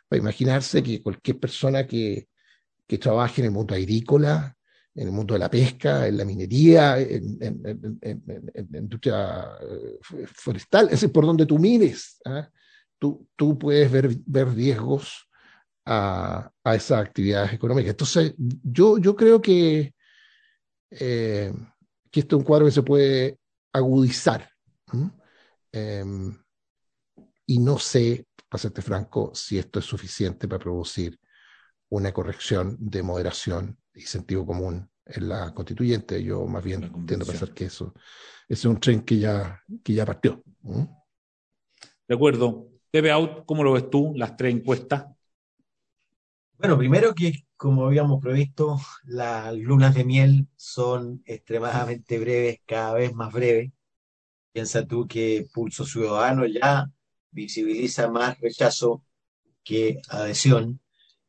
para 0.08 0.20
imaginarse 0.20 0.82
que 0.82 1.02
cualquier 1.02 1.38
persona 1.38 1.86
que, 1.86 2.28
que 2.86 2.98
trabaje 2.98 3.40
en 3.40 3.46
el 3.46 3.50
mundo 3.50 3.74
agrícola, 3.74 4.56
en 4.94 5.08
el 5.08 5.12
mundo 5.12 5.34
de 5.34 5.40
la 5.40 5.50
pesca, 5.50 6.06
en 6.06 6.16
la 6.16 6.24
minería, 6.24 6.98
en, 6.98 7.38
la 8.70 8.78
industria 8.78 9.48
eh, 9.60 10.26
forestal, 10.26 10.86
es 10.86 10.92
decir, 10.92 11.12
por 11.12 11.26
donde 11.26 11.44
tú 11.44 11.58
mires, 11.58 12.20
¿ah? 12.24 12.48
Tú, 12.98 13.28
tú, 13.36 13.58
puedes 13.58 13.90
ver, 13.90 14.16
ver 14.26 14.48
riesgos 14.54 15.28
a, 15.84 16.50
a, 16.64 16.74
esas 16.74 17.00
actividades 17.00 17.52
económicas. 17.52 17.90
Entonces, 17.90 18.34
yo, 18.36 18.98
yo 18.98 19.14
creo 19.14 19.40
que, 19.40 19.94
eh, 20.90 21.52
que 22.10 22.20
este 22.20 22.34
es 22.34 22.38
un 22.38 22.44
cuadro 22.44 22.66
que 22.66 22.72
se 22.72 22.82
puede 22.82 23.38
agudizar. 23.72 24.50
Em, 25.72 26.36
y 27.46 27.58
no 27.58 27.78
sé, 27.78 28.26
para 28.48 28.60
serte 28.60 28.82
franco, 28.82 29.32
si 29.34 29.58
esto 29.58 29.78
es 29.78 29.84
suficiente 29.84 30.48
para 30.48 30.62
producir 30.62 31.18
una 31.88 32.12
corrección 32.12 32.76
de 32.80 33.02
moderación 33.02 33.78
y 33.94 34.02
sentido 34.02 34.44
común 34.44 34.90
en 35.04 35.28
la 35.28 35.54
constituyente. 35.54 36.22
Yo 36.22 36.46
más 36.46 36.64
bien 36.64 36.90
tiendo 37.06 37.24
a 37.24 37.28
pensar 37.28 37.52
que 37.52 37.66
eso, 37.66 37.94
es 38.48 38.64
un 38.64 38.80
tren 38.80 39.02
que 39.02 39.18
ya, 39.18 39.62
que 39.82 39.94
ya 39.94 40.04
partió. 40.04 40.42
De 42.08 42.14
acuerdo. 42.14 42.68
¿Cómo 43.46 43.64
lo 43.64 43.72
ves 43.72 43.90
tú, 43.90 44.12
las 44.16 44.36
tres 44.36 44.54
encuestas? 44.54 45.06
Bueno, 46.58 46.78
primero 46.78 47.14
que, 47.14 47.44
como 47.56 47.86
habíamos 47.86 48.20
previsto, 48.22 48.78
las 49.04 49.54
lunas 49.56 49.94
de 49.94 50.04
miel 50.04 50.48
son 50.56 51.22
extremadamente 51.26 52.18
breves, 52.18 52.60
cada 52.64 52.94
vez 52.94 53.14
más 53.14 53.32
breves. 53.32 53.72
Piensa 54.52 54.86
tú 54.86 55.06
que 55.06 55.46
Pulso 55.52 55.84
Ciudadano 55.84 56.46
ya 56.46 56.90
visibiliza 57.30 58.08
más 58.08 58.40
rechazo 58.40 59.04
que 59.62 60.00
adhesión 60.08 60.80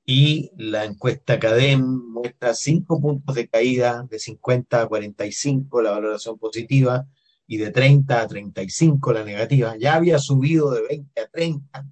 y 0.05 0.51
la 0.55 0.85
encuesta 0.85 1.37
CADEM 1.37 1.81
muestra 1.81 2.53
cinco 2.53 3.01
puntos 3.01 3.35
de 3.35 3.49
caída 3.49 4.03
de 4.09 4.19
50 4.19 4.83
a 4.83 4.87
45 4.87 5.81
la 5.81 5.91
valoración 5.91 6.37
positiva 6.39 7.05
y 7.47 7.57
de 7.57 7.71
30 7.71 8.21
a 8.21 8.27
35 8.27 9.13
la 9.13 9.23
negativa. 9.23 9.75
Ya 9.77 9.95
había 9.95 10.19
subido 10.19 10.71
de 10.71 10.81
20 10.87 11.21
a 11.21 11.27
30, 11.27 11.85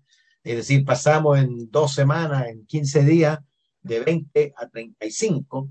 es 0.44 0.56
decir, 0.58 0.86
pasamos 0.86 1.40
en 1.40 1.72
dos 1.72 1.94
semanas, 1.94 2.48
en 2.48 2.66
15 2.66 3.04
días, 3.04 3.40
de 3.82 4.00
20 4.02 4.54
a 4.58 4.68
35 4.68 5.70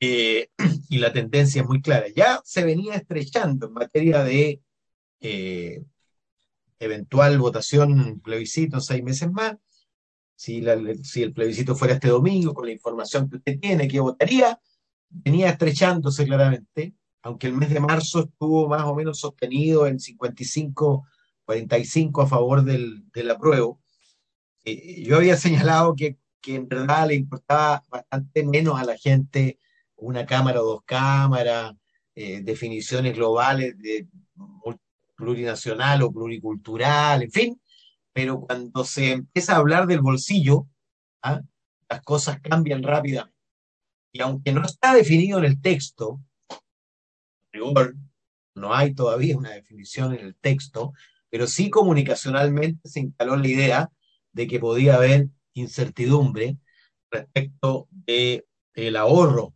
eh, 0.00 0.48
y 0.88 0.98
la 0.98 1.12
tendencia 1.12 1.62
es 1.62 1.68
muy 1.68 1.80
clara. 1.80 2.06
Ya 2.14 2.40
se 2.44 2.64
venía 2.64 2.94
estrechando 2.94 3.66
en 3.66 3.72
materia 3.72 4.22
de 4.22 4.60
eh, 5.20 5.82
eventual 6.78 7.38
votación 7.38 8.20
plebiscito 8.20 8.80
seis 8.80 9.02
meses 9.02 9.30
más. 9.30 9.56
Si, 10.34 10.64
si 11.02 11.22
el 11.22 11.34
plebiscito 11.34 11.76
fuera 11.76 11.94
este 11.94 12.08
domingo, 12.08 12.54
con 12.54 12.64
la 12.64 12.72
información 12.72 13.28
que 13.28 13.36
usted 13.36 13.60
tiene, 13.60 13.86
que 13.86 14.00
votaría, 14.00 14.58
venía 15.10 15.50
estrechándose 15.50 16.24
claramente, 16.24 16.94
aunque 17.22 17.46
el 17.46 17.54
mes 17.54 17.70
de 17.70 17.80
marzo 17.80 18.20
estuvo 18.20 18.68
más 18.68 18.84
o 18.84 18.94
menos 18.94 19.18
sostenido 19.20 19.86
en 19.86 20.00
55, 20.00 21.06
45 21.44 22.22
a 22.22 22.26
favor 22.26 22.64
del, 22.64 23.04
del 23.12 23.30
apruebo. 23.30 23.80
Eh, 24.64 25.02
yo 25.02 25.16
había 25.16 25.36
señalado 25.36 25.94
que, 25.94 26.18
que 26.40 26.54
en 26.54 26.68
verdad 26.68 27.08
le 27.08 27.14
importaba 27.16 27.82
bastante 27.88 28.44
menos 28.44 28.80
a 28.80 28.84
la 28.84 28.96
gente 28.96 29.58
una 29.96 30.24
cámara 30.24 30.62
o 30.62 30.64
dos 30.64 30.82
cámaras, 30.84 31.74
eh, 32.14 32.40
definiciones 32.42 33.14
globales 33.14 33.78
de 33.78 34.06
plurinacional 35.14 36.02
o 36.02 36.12
pluricultural, 36.12 37.22
en 37.22 37.30
fin, 37.30 37.60
pero 38.12 38.40
cuando 38.40 38.84
se 38.84 39.12
empieza 39.12 39.54
a 39.54 39.58
hablar 39.58 39.86
del 39.86 40.00
bolsillo, 40.00 40.66
¿ah? 41.22 41.42
las 41.88 42.02
cosas 42.02 42.40
cambian 42.40 42.82
rápidamente. 42.82 43.36
Y 44.12 44.22
aunque 44.22 44.52
no 44.52 44.64
está 44.64 44.94
definido 44.94 45.38
en 45.38 45.44
el 45.44 45.60
texto, 45.60 46.20
no 48.54 48.74
hay 48.74 48.94
todavía 48.94 49.36
una 49.36 49.50
definición 49.50 50.14
en 50.14 50.24
el 50.24 50.36
texto, 50.36 50.92
pero 51.28 51.46
sí 51.46 51.70
comunicacionalmente 51.70 52.88
se 52.88 53.00
instaló 53.00 53.36
la 53.36 53.48
idea 53.48 53.90
de 54.32 54.46
que 54.46 54.58
podía 54.58 54.96
haber 54.96 55.28
incertidumbre 55.54 56.58
respecto 57.10 57.88
del 57.90 58.44
el 58.74 58.96
ahorro 58.96 59.54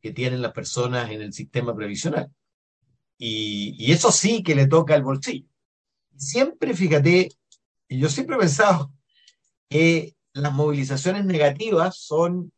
que 0.00 0.12
tienen 0.12 0.42
las 0.42 0.52
personas 0.52 1.10
en 1.10 1.22
el 1.22 1.32
sistema 1.32 1.74
previsional. 1.74 2.30
Y, 3.18 3.90
eso 3.90 4.12
sí 4.12 4.42
que 4.42 4.54
le 4.54 4.66
toca 4.66 4.94
al 4.94 5.02
bolsillo. 5.02 5.48
Siempre, 6.16 6.74
fíjate, 6.74 7.30
yo 7.88 8.08
siempre 8.08 8.36
he 8.36 8.40
pensado 8.40 8.92
que 9.68 10.14
las 10.32 10.52
movilizaciones 10.52 11.24
negativas 11.24 11.96
son 11.98 12.52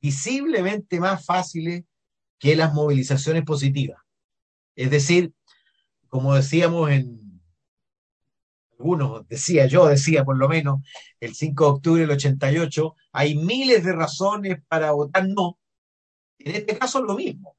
visiblemente 0.00 1.00
más 1.00 1.24
fáciles 1.24 1.84
que 2.38 2.56
las 2.56 2.74
movilizaciones 2.74 3.44
positivas. 3.44 4.00
Es 4.76 4.90
decir, 4.90 5.32
como 6.08 6.34
decíamos 6.34 6.90
en 6.90 7.40
algunos, 8.72 9.26
decía 9.28 9.66
yo, 9.66 9.86
decía 9.86 10.24
por 10.24 10.38
lo 10.38 10.48
menos, 10.48 10.80
el 11.20 11.34
5 11.34 11.64
de 11.64 11.70
octubre 11.70 12.00
del 12.02 12.12
88, 12.12 12.94
hay 13.12 13.36
miles 13.36 13.84
de 13.84 13.92
razones 13.92 14.58
para 14.68 14.92
votar 14.92 15.26
no. 15.26 15.58
En 16.38 16.54
este 16.54 16.78
caso 16.78 17.00
es 17.00 17.04
lo 17.04 17.14
mismo. 17.14 17.56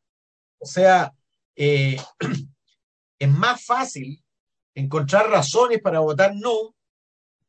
O 0.60 0.66
sea, 0.66 1.14
eh, 1.56 1.98
es 3.20 3.30
más 3.30 3.66
fácil 3.66 4.24
encontrar 4.74 5.30
razones 5.30 5.82
para 5.82 6.00
votar 6.00 6.34
no 6.36 6.74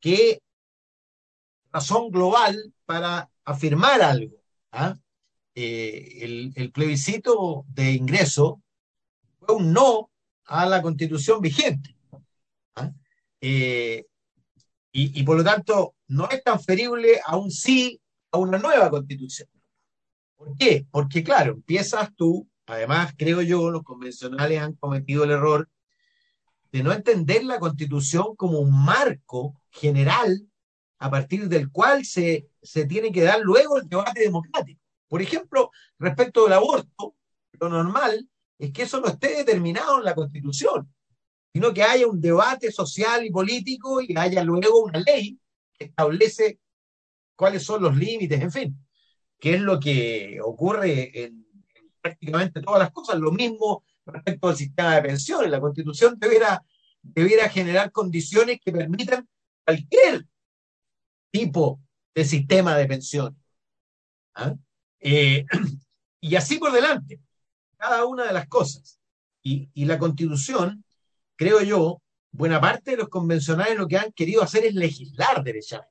que 0.01 0.41
razón 1.71 2.09
global 2.09 2.73
para 2.85 3.29
afirmar 3.45 4.01
algo. 4.01 4.35
¿ah? 4.71 4.97
Eh, 5.55 6.51
el, 6.55 6.71
plebiscito 6.71 7.65
de 7.67 7.91
ingreso 7.91 8.61
fue 9.39 9.55
un 9.55 9.73
no 9.73 10.09
a 10.45 10.65
la 10.65 10.81
constitución 10.81 11.41
vigente. 11.41 11.95
¿ah? 12.75 12.91
Eh, 13.41 14.05
y, 14.91 15.19
y, 15.19 15.23
por 15.23 15.37
lo 15.37 15.43
tanto 15.43 15.95
no 16.07 16.29
es 16.29 16.43
transferible 16.43 17.19
a 17.25 17.37
un 17.37 17.51
sí 17.51 17.99
a 18.31 18.37
una 18.37 18.57
nueva 18.57 18.89
constitución. 18.89 19.49
¿Por 20.35 20.55
qué? 20.57 20.85
Porque 20.89 21.23
claro, 21.23 21.53
empiezas 21.53 22.09
tú 22.15 22.47
Además, 22.71 23.13
creo 23.17 23.41
yo, 23.41 23.69
los 23.69 23.83
convencionales 23.83 24.61
han 24.61 24.73
cometido 24.75 25.25
el 25.25 25.31
error 25.31 25.69
de 26.71 26.83
no 26.83 26.93
entender 26.93 27.43
la 27.43 27.59
constitución 27.59 28.35
como 28.37 28.59
un 28.59 28.85
marco 28.85 29.61
general 29.71 30.47
a 30.97 31.09
partir 31.09 31.49
del 31.49 31.69
cual 31.69 32.05
se, 32.05 32.47
se 32.61 32.85
tiene 32.85 33.11
que 33.11 33.23
dar 33.23 33.41
luego 33.41 33.77
el 33.77 33.89
debate 33.89 34.21
democrático. 34.21 34.80
Por 35.11 35.21
ejemplo, 35.21 35.71
respecto 35.99 36.45
del 36.45 36.53
aborto, 36.53 37.17
lo 37.59 37.67
normal 37.67 38.29
es 38.57 38.71
que 38.71 38.83
eso 38.83 39.01
no 39.01 39.07
esté 39.07 39.35
determinado 39.35 39.97
en 39.97 40.05
la 40.05 40.15
constitución, 40.15 40.89
sino 41.51 41.73
que 41.73 41.83
haya 41.83 42.07
un 42.07 42.21
debate 42.21 42.71
social 42.71 43.25
y 43.25 43.29
político 43.29 43.99
y 44.01 44.17
haya 44.17 44.41
luego 44.41 44.85
una 44.85 44.99
ley 44.99 45.37
que 45.73 45.83
establece 45.83 46.61
cuáles 47.35 47.61
son 47.61 47.83
los 47.83 47.97
límites, 47.97 48.39
en 48.39 48.51
fin, 48.53 48.87
qué 49.37 49.55
es 49.55 49.61
lo 49.61 49.81
que 49.81 50.39
ocurre 50.41 51.25
en 51.25 51.45
prácticamente 51.99 52.61
todas 52.61 52.79
las 52.79 52.91
cosas. 52.91 53.19
Lo 53.19 53.33
mismo 53.33 53.83
respecto 54.05 54.47
al 54.47 54.55
sistema 54.55 54.95
de 54.95 55.01
pensiones. 55.01 55.51
La 55.51 55.59
constitución 55.59 56.17
debiera, 56.17 56.63
debiera 57.01 57.49
generar 57.49 57.91
condiciones 57.91 58.61
que 58.63 58.71
permitan 58.71 59.27
cualquier 59.65 60.25
tipo 61.31 61.81
de 62.15 62.23
sistema 62.23 62.77
de 62.77 62.85
pensión. 62.85 63.37
¿Ah? 64.35 64.55
Eh, 65.01 65.45
y 66.21 66.35
así 66.35 66.57
por 66.57 66.71
delante, 66.71 67.19
cada 67.77 68.05
una 68.05 68.25
de 68.25 68.33
las 68.33 68.47
cosas. 68.47 68.99
Y, 69.43 69.69
la 69.85 69.97
constitución, 69.97 70.85
creo 71.35 71.61
yo, 71.61 72.01
buena 72.31 72.61
parte 72.61 72.91
de 72.91 72.97
los 72.97 73.09
convencionales 73.09 73.75
lo 73.75 73.87
que 73.87 73.97
han 73.97 74.11
querido 74.11 74.43
hacer 74.43 74.65
es 74.65 74.75
legislar 74.75 75.43
derechamente. 75.43 75.89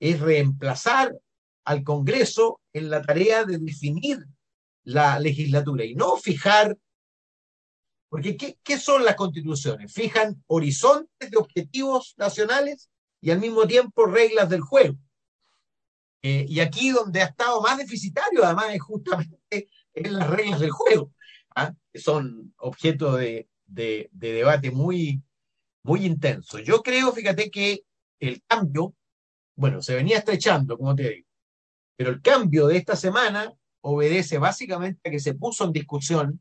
Es 0.00 0.18
reemplazar 0.20 1.14
al 1.64 1.84
Congreso 1.84 2.60
en 2.72 2.88
la 2.88 3.02
tarea 3.02 3.44
de 3.44 3.58
definir 3.58 4.24
la 4.84 5.18
legislatura 5.18 5.84
y 5.84 5.94
no 5.94 6.16
fijar, 6.16 6.78
porque 8.08 8.38
¿qué, 8.38 8.78
son 8.78 9.04
las 9.04 9.16
constituciones? 9.16 9.92
Fijan 9.92 10.42
horizontes 10.46 11.30
de 11.30 11.36
objetivos 11.36 12.14
nacionales 12.16 12.88
y 13.20 13.30
al 13.30 13.40
mismo 13.40 13.66
tiempo 13.66 14.06
reglas 14.06 14.48
del 14.48 14.62
juego. 14.62 14.96
Eh, 16.22 16.46
y 16.48 16.60
aquí 16.60 16.90
donde 16.90 17.22
ha 17.22 17.26
estado 17.26 17.60
más 17.60 17.78
deficitario, 17.78 18.44
además, 18.44 18.74
es 18.74 18.82
justamente 18.82 19.68
en 19.94 20.18
las 20.18 20.28
reglas 20.28 20.60
del 20.60 20.70
juego, 20.70 21.12
¿ah? 21.54 21.72
que 21.92 22.00
son 22.00 22.54
objeto 22.58 23.14
de, 23.16 23.48
de, 23.66 24.10
debate 24.12 24.70
muy, 24.70 25.22
muy 25.84 26.04
intenso. 26.04 26.58
Yo 26.58 26.82
creo, 26.82 27.12
fíjate, 27.12 27.50
que 27.50 27.84
el 28.20 28.42
cambio, 28.46 28.94
bueno, 29.56 29.80
se 29.82 29.94
venía 29.94 30.18
estrechando, 30.18 30.76
como 30.76 30.94
te 30.94 31.10
digo, 31.10 31.28
pero 31.96 32.10
el 32.10 32.22
cambio 32.22 32.66
de 32.66 32.76
esta 32.76 32.96
semana 32.96 33.52
obedece 33.80 34.38
básicamente 34.38 35.08
a 35.08 35.12
que 35.12 35.20
se 35.20 35.34
puso 35.34 35.64
en 35.64 35.72
discusión 35.72 36.40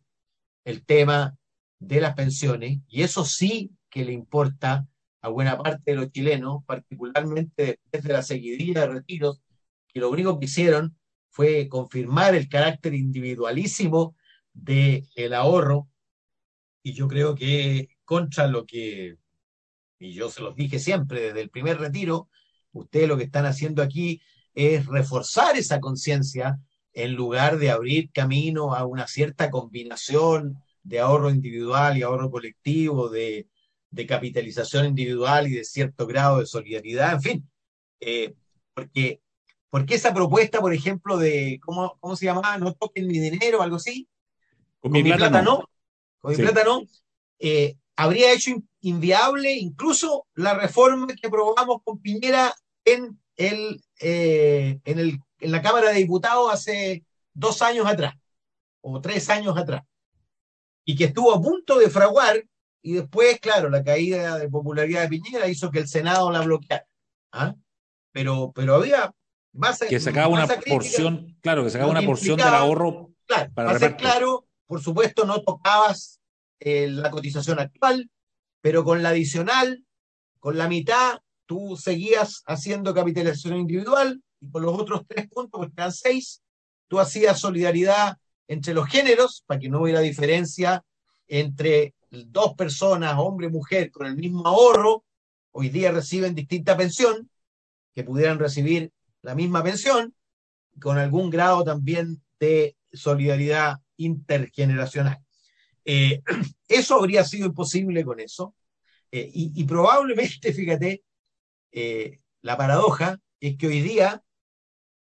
el 0.65 0.85
tema 0.85 1.37
de 1.79 2.01
las 2.01 2.15
pensiones, 2.15 2.79
y 2.87 3.03
eso 3.03 3.23
sí 3.23 3.71
que 3.89 4.03
le 4.03 4.11
importa 4.11 4.87
a 5.21 5.29
buena 5.29 5.57
parte 5.57 5.91
de 5.91 5.97
los 5.97 6.11
chilenos, 6.11 6.63
particularmente 6.65 7.79
después 7.83 8.03
de 8.03 8.13
la 8.13 8.21
seguidilla 8.23 8.81
de 8.81 8.87
retiros, 8.87 9.41
que 9.87 9.99
lo 9.99 10.09
único 10.09 10.39
que 10.39 10.45
hicieron 10.45 10.97
fue 11.29 11.67
confirmar 11.67 12.35
el 12.35 12.49
carácter 12.49 12.93
individualísimo 12.93 14.15
del 14.53 15.07
el 15.15 15.33
ahorro, 15.33 15.89
y 16.83 16.93
yo 16.93 17.07
creo 17.07 17.35
que 17.35 17.89
contra 18.05 18.47
lo 18.47 18.65
que, 18.65 19.17
y 19.99 20.13
yo 20.13 20.29
se 20.29 20.41
los 20.41 20.55
dije 20.55 20.79
siempre 20.79 21.21
desde 21.21 21.41
el 21.41 21.49
primer 21.49 21.79
retiro, 21.79 22.29
ustedes 22.71 23.07
lo 23.07 23.17
que 23.17 23.25
están 23.25 23.45
haciendo 23.45 23.83
aquí 23.83 24.21
es 24.53 24.85
reforzar 24.85 25.57
esa 25.57 25.79
conciencia 25.79 26.59
en 26.93 27.13
lugar 27.13 27.59
de 27.59 27.69
abrir 27.69 28.11
camino 28.11 28.73
a 28.73 28.85
una 28.85 29.07
cierta 29.07 29.51
combinación 29.51 30.57
de 30.81 30.99
ahorro 30.99 31.29
individual 31.29 31.97
y 31.97 32.01
ahorro 32.01 32.31
colectivo, 32.31 33.09
de, 33.09 33.47
capitalización 34.07 34.85
individual 34.85 35.47
y 35.47 35.51
de 35.51 35.63
cierto 35.63 36.07
grado 36.07 36.39
de 36.39 36.45
solidaridad, 36.45 37.13
en 37.13 37.21
fin. 37.21 37.49
Eh, 37.99 38.35
porque, 38.73 39.21
porque 39.69 39.95
esa 39.95 40.13
propuesta, 40.13 40.61
por 40.61 40.73
ejemplo, 40.73 41.17
de, 41.17 41.59
¿cómo, 41.63 41.97
cómo 41.99 42.15
se 42.15 42.25
llamaba? 42.25 42.57
No 42.57 42.73
toquen 42.73 43.07
mi 43.07 43.19
dinero, 43.19 43.61
algo 43.61 43.77
así. 43.77 44.07
Con, 44.79 44.91
mi, 44.91 45.03
plata, 45.03 45.41
no. 45.41 45.63
Con 46.19 46.31
mi 46.31 46.37
plata 46.37 46.63
no. 46.63 46.83
Eh, 47.39 47.75
habría 47.95 48.33
hecho 48.33 48.51
inviable 48.81 49.53
incluso 49.53 50.27
la 50.33 50.53
reforma 50.53 51.07
que 51.07 51.27
aprobamos 51.27 51.81
con 51.83 51.99
Piñera 51.99 52.53
en, 52.85 53.19
el, 53.35 53.81
eh, 53.99 54.79
en, 54.85 54.99
el, 54.99 55.19
en 55.39 55.51
la 55.51 55.61
Cámara 55.61 55.89
de 55.89 55.99
Diputados 55.99 56.53
hace 56.53 57.03
dos 57.33 57.61
años 57.61 57.85
atrás, 57.85 58.15
o 58.81 59.01
tres 59.01 59.29
años 59.29 59.57
atrás 59.57 59.83
y 60.87 60.95
que 60.95 61.03
estuvo 61.03 61.33
a 61.33 61.41
punto 61.41 61.77
de 61.77 61.89
fraguar, 61.89 62.41
y 62.81 62.93
después, 62.93 63.41
claro, 63.41 63.69
la 63.69 63.83
caída 63.83 64.37
de 64.37 64.47
popularidad 64.47 65.01
de 65.01 65.09
Piñera 65.09 65.49
hizo 65.49 65.69
que 65.69 65.79
el 65.79 65.87
Senado 65.89 66.31
la 66.31 66.39
bloqueara. 66.41 66.87
¿ah? 67.33 67.53
Pero, 68.13 68.53
pero 68.55 68.75
había 68.75 69.13
Que 69.89 69.99
sacaba 69.99 70.27
una 70.27 70.47
porción, 70.47 71.37
claro, 71.41 71.63
que 71.63 71.69
sacaba 71.69 71.91
una 71.91 72.01
porción 72.01 72.37
del 72.37 72.47
ahorro. 72.47 73.11
Claro, 73.25 73.51
para 73.53 73.79
ser 73.79 73.97
claro, 73.97 74.47
por 74.67 74.81
supuesto, 74.81 75.25
no 75.25 75.41
tocabas 75.41 76.19
eh, 76.59 76.87
la 76.89 77.09
cotización 77.09 77.59
actual, 77.59 78.09
pero 78.61 78.83
con 78.83 79.01
la 79.03 79.09
adicional, 79.09 79.83
con 80.39 80.57
la 80.57 80.67
mitad, 80.67 81.19
tú 81.45 81.75
seguías 81.75 82.43
haciendo 82.45 82.93
capitalización 82.93 83.57
individual, 83.57 84.21
y 84.39 84.49
con 84.49 84.61
los 84.61 84.79
otros 84.79 85.01
tres 85.07 85.27
puntos, 85.27 85.59
porque 85.59 85.73
eran 85.75 85.91
seis, 85.91 86.41
tú 86.87 86.99
hacías 86.99 87.39
solidaridad 87.39 88.17
entre 88.47 88.73
los 88.73 88.87
géneros, 88.87 89.43
para 89.45 89.59
que 89.59 89.69
no 89.69 89.81
hubiera 89.81 89.99
diferencia 89.99 90.83
entre 91.27 91.95
dos 92.09 92.53
personas, 92.53 93.15
hombre 93.17 93.47
y 93.47 93.51
mujer, 93.51 93.91
con 93.91 94.07
el 94.07 94.15
mismo 94.15 94.45
ahorro, 94.47 95.03
hoy 95.51 95.69
día 95.69 95.91
reciben 95.91 96.35
distinta 96.35 96.77
pensión, 96.77 97.29
que 97.93 98.03
pudieran 98.03 98.39
recibir 98.39 98.91
la 99.27 99.35
misma 99.35 99.61
pensión, 99.61 100.15
con 100.79 100.97
algún 100.97 101.29
grado 101.29 101.61
también 101.65 102.23
de 102.39 102.77
solidaridad 102.93 103.75
intergeneracional. 103.97 105.19
Eh, 105.83 106.21
eso 106.69 106.95
habría 106.95 107.25
sido 107.25 107.47
imposible 107.47 108.05
con 108.05 108.21
eso. 108.21 108.55
Eh, 109.11 109.29
y, 109.33 109.63
probablemente, 109.65 110.53
fíjate, 110.53 111.03
eh, 111.73 112.21
la 112.41 112.55
paradoja 112.55 113.19
es 113.41 113.57
que 113.57 113.67
hoy 113.67 113.81
día 113.81 114.23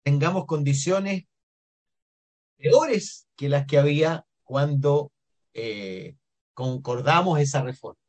tengamos 0.04 0.46
condiciones 0.46 1.24
peores 2.58 3.28
que 3.36 3.50
las 3.50 3.66
que 3.66 3.80
había 3.80 4.24
cuando 4.44 5.12
concordamos 6.54 7.40
esa 7.40 7.64
reforma. 7.64 8.00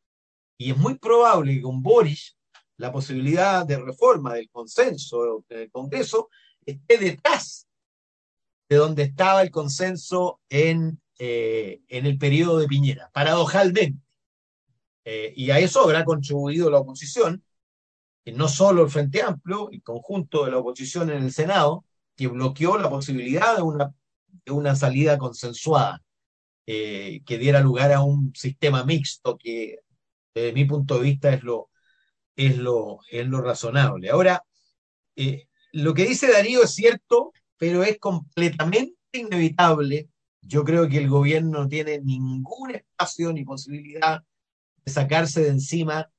Y 0.58 0.72
es 0.72 0.76
muy 0.76 0.98
probable 0.98 1.54
que 1.54 1.62
con 1.62 1.80
Boris 1.80 2.36
la 2.76 2.92
posibilidad 2.92 3.66
de 3.66 3.78
reforma 3.78 4.34
del 4.34 4.50
consenso 4.50 5.44
del 5.48 5.70
Congreso 5.70 6.28
esté 6.64 6.98
detrás 6.98 7.66
de 8.68 8.76
donde 8.76 9.02
estaba 9.04 9.42
el 9.42 9.50
consenso 9.50 10.40
en, 10.48 11.00
eh, 11.18 11.80
en 11.88 12.06
el 12.06 12.18
periodo 12.18 12.58
de 12.58 12.68
Piñera, 12.68 13.10
paradojalmente. 13.12 13.98
Eh, 15.04 15.32
y 15.36 15.50
a 15.50 15.58
eso 15.58 15.82
habrá 15.82 16.04
contribuido 16.04 16.70
la 16.70 16.78
oposición, 16.78 17.44
no 18.24 18.48
solo 18.48 18.84
el 18.84 18.90
Frente 18.90 19.20
Amplio, 19.20 19.68
el 19.70 19.82
conjunto 19.82 20.44
de 20.44 20.52
la 20.52 20.58
oposición 20.58 21.10
en 21.10 21.24
el 21.24 21.32
Senado, 21.32 21.84
que 22.16 22.28
bloqueó 22.28 22.78
la 22.78 22.88
posibilidad 22.88 23.56
de 23.56 23.62
una 23.62 23.92
de 24.44 24.52
una 24.52 24.74
salida 24.74 25.18
consensuada 25.18 26.02
eh, 26.66 27.22
que 27.26 27.38
diera 27.38 27.60
lugar 27.60 27.92
a 27.92 28.02
un 28.02 28.32
sistema 28.34 28.84
mixto 28.84 29.36
que 29.38 29.80
desde 30.34 30.52
mi 30.52 30.64
punto 30.64 30.96
de 30.96 31.02
vista 31.02 31.32
es 31.32 31.42
lo, 31.42 31.70
es 32.46 32.58
lo, 32.58 33.00
es 33.10 33.26
lo 33.26 33.40
razonable. 33.40 34.10
Ahora, 34.10 34.44
eh, 35.16 35.46
lo 35.72 35.94
que 35.94 36.06
dice 36.06 36.30
Darío 36.30 36.62
es 36.62 36.74
cierto, 36.74 37.32
pero 37.56 37.82
es 37.82 37.98
completamente 37.98 38.96
inevitable. 39.12 40.08
Yo 40.40 40.64
creo 40.64 40.88
que 40.88 40.98
el 40.98 41.08
gobierno 41.08 41.60
no 41.60 41.68
tiene 41.68 42.00
ningún 42.00 42.72
espacio 42.72 43.32
ni 43.32 43.44
posibilidad 43.44 44.22
de 44.84 44.92
sacarse 44.92 45.42
de 45.42 45.50
encima 45.50 46.10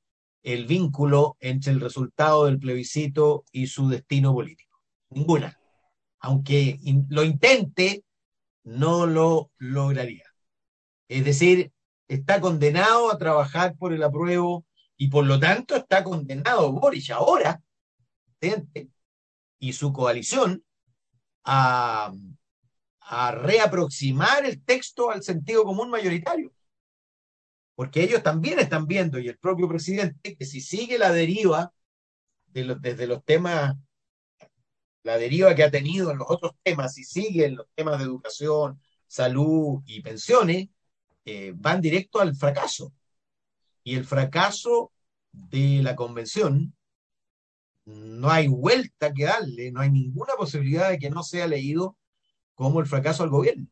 el 0.43 0.65
vínculo 0.65 1.37
entre 1.39 1.71
el 1.71 1.79
resultado 1.79 2.45
del 2.45 2.59
plebiscito 2.59 3.45
y 3.51 3.67
su 3.67 3.89
destino 3.89 4.33
político. 4.33 4.79
Ninguna. 5.09 5.59
Aunque 6.19 6.79
lo 7.09 7.23
intente, 7.23 8.03
no 8.63 9.05
lo 9.05 9.51
lograría. 9.57 10.25
Es 11.07 11.25
decir, 11.25 11.71
está 12.07 12.39
condenado 12.39 13.11
a 13.11 13.17
trabajar 13.17 13.75
por 13.77 13.93
el 13.93 14.03
apruebo 14.03 14.65
y 15.03 15.09
por 15.09 15.25
lo 15.25 15.37
tanto 15.37 15.75
está 15.75 16.01
condenado 16.01 16.71
Boris 16.71 17.09
ahora 17.09 17.61
y 19.59 19.73
su 19.73 19.91
coalición 19.91 20.63
a, 21.43 22.13
a 23.01 23.31
reaproximar 23.31 24.45
el 24.45 24.63
texto 24.63 25.11
al 25.11 25.21
sentido 25.21 25.65
común 25.65 25.89
mayoritario. 25.89 26.53
Porque 27.75 28.01
ellos 28.01 28.23
también 28.23 28.59
están 28.59 28.87
viendo, 28.87 29.19
y 29.19 29.27
el 29.27 29.37
propio 29.37 29.67
presidente, 29.67 30.37
que 30.37 30.45
si 30.45 30.61
sigue 30.61 30.97
la 30.97 31.11
deriva 31.11 31.73
de 32.47 32.73
desde 32.79 33.05
los 33.05 33.25
temas 33.25 33.75
la 35.03 35.17
deriva 35.17 35.53
que 35.53 35.65
ha 35.65 35.71
tenido 35.71 36.11
en 36.11 36.19
los 36.19 36.27
otros 36.29 36.53
temas 36.63 36.97
y 36.97 37.03
sigue 37.03 37.47
en 37.47 37.57
los 37.57 37.67
temas 37.75 37.97
de 37.97 38.05
educación, 38.05 38.81
salud 39.05 39.81
y 39.85 39.99
pensiones, 39.99 40.69
eh, 41.25 41.51
van 41.53 41.81
directo 41.81 42.21
al 42.21 42.33
fracaso. 42.37 42.93
Y 43.83 43.95
el 43.95 44.05
fracaso 44.05 44.92
de 45.33 45.81
la 45.83 45.95
convención, 45.95 46.73
no 47.85 48.29
hay 48.29 48.47
vuelta 48.47 49.13
que 49.13 49.25
darle, 49.25 49.71
no 49.71 49.81
hay 49.81 49.91
ninguna 49.91 50.33
posibilidad 50.37 50.89
de 50.89 50.99
que 50.99 51.09
no 51.09 51.23
sea 51.23 51.47
leído 51.47 51.97
como 52.55 52.79
el 52.79 52.85
fracaso 52.85 53.23
al 53.23 53.29
gobierno. 53.29 53.67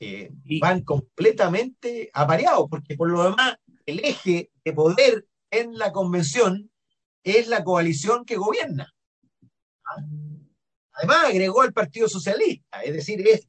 Eh, 0.00 0.32
van 0.60 0.82
completamente 0.82 2.10
apareados, 2.12 2.66
porque 2.68 2.96
por 2.96 3.10
lo 3.10 3.22
demás, 3.22 3.56
el 3.86 4.00
eje 4.00 4.50
de 4.64 4.72
poder 4.72 5.26
en 5.50 5.78
la 5.78 5.92
convención 5.92 6.70
es 7.22 7.46
la 7.48 7.62
coalición 7.62 8.24
que 8.24 8.36
gobierna. 8.36 8.92
Además, 10.92 11.24
agregó 11.26 11.62
al 11.62 11.72
Partido 11.72 12.08
Socialista, 12.08 12.82
es 12.82 12.92
decir, 12.92 13.24
es, 13.26 13.48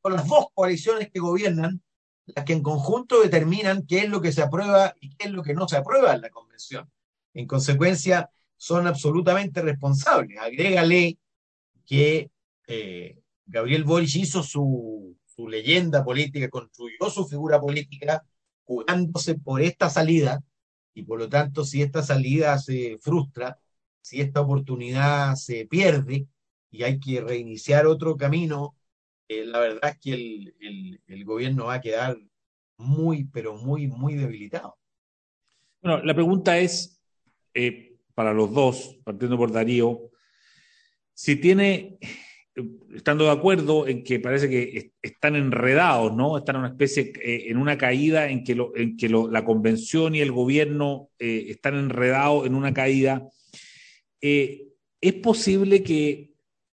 con 0.00 0.14
las 0.14 0.26
dos 0.26 0.46
coaliciones 0.54 1.10
que 1.12 1.20
gobiernan 1.20 1.82
las 2.34 2.44
que 2.44 2.52
en 2.52 2.62
conjunto 2.62 3.20
determinan 3.20 3.86
qué 3.86 4.00
es 4.00 4.08
lo 4.08 4.20
que 4.20 4.32
se 4.32 4.42
aprueba 4.42 4.94
y 5.00 5.10
qué 5.10 5.26
es 5.26 5.32
lo 5.32 5.42
que 5.42 5.54
no 5.54 5.68
se 5.68 5.76
aprueba 5.76 6.14
en 6.14 6.20
la 6.20 6.30
convención. 6.30 6.90
En 7.34 7.46
consecuencia, 7.46 8.30
son 8.56 8.86
absolutamente 8.86 9.62
responsables. 9.62 10.38
Agrégale 10.38 11.18
que 11.86 12.30
eh, 12.66 13.18
Gabriel 13.46 13.84
Boric 13.84 14.14
hizo 14.16 14.42
su, 14.42 15.16
su 15.24 15.48
leyenda 15.48 16.04
política, 16.04 16.50
construyó 16.50 17.08
su 17.10 17.26
figura 17.26 17.60
política 17.60 18.24
jugándose 18.64 19.36
por 19.36 19.62
esta 19.62 19.88
salida 19.88 20.42
y 20.92 21.04
por 21.04 21.18
lo 21.18 21.28
tanto 21.28 21.64
si 21.64 21.80
esta 21.80 22.02
salida 22.02 22.58
se 22.58 22.98
frustra, 23.00 23.58
si 24.02 24.20
esta 24.20 24.40
oportunidad 24.40 25.36
se 25.36 25.66
pierde 25.66 26.26
y 26.70 26.82
hay 26.82 26.98
que 26.98 27.20
reiniciar 27.20 27.86
otro 27.86 28.16
camino, 28.16 28.74
eh, 29.28 29.44
la 29.44 29.60
verdad 29.60 29.90
es 29.90 29.98
que 29.98 30.52
el, 31.06 31.24
gobierno 31.24 31.66
va 31.66 31.74
a 31.74 31.80
quedar 31.80 32.18
muy, 32.78 33.24
pero 33.24 33.54
muy, 33.54 33.86
muy 33.86 34.14
debilitado. 34.14 34.78
Bueno, 35.82 36.02
la 36.02 36.14
pregunta 36.14 36.58
es, 36.58 37.00
eh, 37.52 37.96
para 38.14 38.32
los 38.32 38.52
dos, 38.52 38.96
partiendo 39.04 39.36
por 39.36 39.52
Darío, 39.52 40.10
si 41.12 41.36
tiene, 41.36 41.98
estando 42.94 43.24
de 43.24 43.30
acuerdo 43.30 43.86
en 43.86 44.02
que 44.02 44.18
parece 44.18 44.48
que 44.48 44.92
están 45.02 45.36
enredados, 45.36 46.14
¿no? 46.16 46.38
Están 46.38 46.56
en 46.56 46.60
una 46.60 46.70
especie, 46.70 47.12
eh, 47.22 47.44
en 47.48 47.58
una 47.58 47.76
caída 47.76 48.28
en 48.30 48.44
que, 48.44 48.56
en 48.76 48.96
que 48.96 49.08
la 49.08 49.44
convención 49.44 50.14
y 50.14 50.20
el 50.20 50.32
gobierno 50.32 51.10
están 51.18 51.74
enredados 51.74 52.46
en 52.46 52.54
una 52.54 52.72
caída. 52.72 53.28
¿Es 54.20 55.14
posible 55.22 55.82
que, 55.82 56.32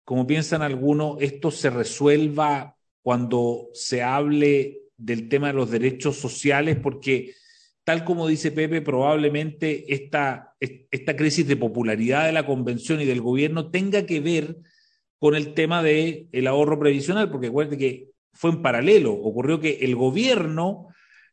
como 0.09 0.25
piensan 0.25 0.63
algunos, 0.63 1.21
esto 1.21 1.51
se 1.51 1.69
resuelva 1.69 2.75
cuando 3.03 3.69
se 3.73 4.01
hable 4.01 4.79
del 4.97 5.29
tema 5.29 5.49
de 5.49 5.53
los 5.53 5.69
derechos 5.69 6.15
sociales, 6.15 6.77
porque 6.81 7.35
tal 7.83 8.03
como 8.05 8.27
dice 8.27 8.51
Pepe, 8.51 8.81
probablemente 8.81 9.93
esta, 9.93 10.55
esta 10.59 11.15
crisis 11.15 11.47
de 11.47 11.57
popularidad 11.57 12.25
de 12.25 12.31
la 12.31 12.47
convención 12.47 12.99
y 13.01 13.05
del 13.05 13.21
gobierno 13.21 13.69
tenga 13.69 14.07
que 14.07 14.19
ver 14.19 14.57
con 15.19 15.35
el 15.35 15.53
tema 15.53 15.83
del 15.83 16.27
el 16.31 16.47
ahorro 16.47 16.79
previsional, 16.79 17.29
porque 17.29 17.49
acuérdate 17.49 17.77
que 17.77 18.09
fue 18.33 18.49
en 18.49 18.63
paralelo, 18.63 19.13
ocurrió 19.13 19.59
que 19.59 19.77
el 19.81 19.95
gobierno 19.95 20.87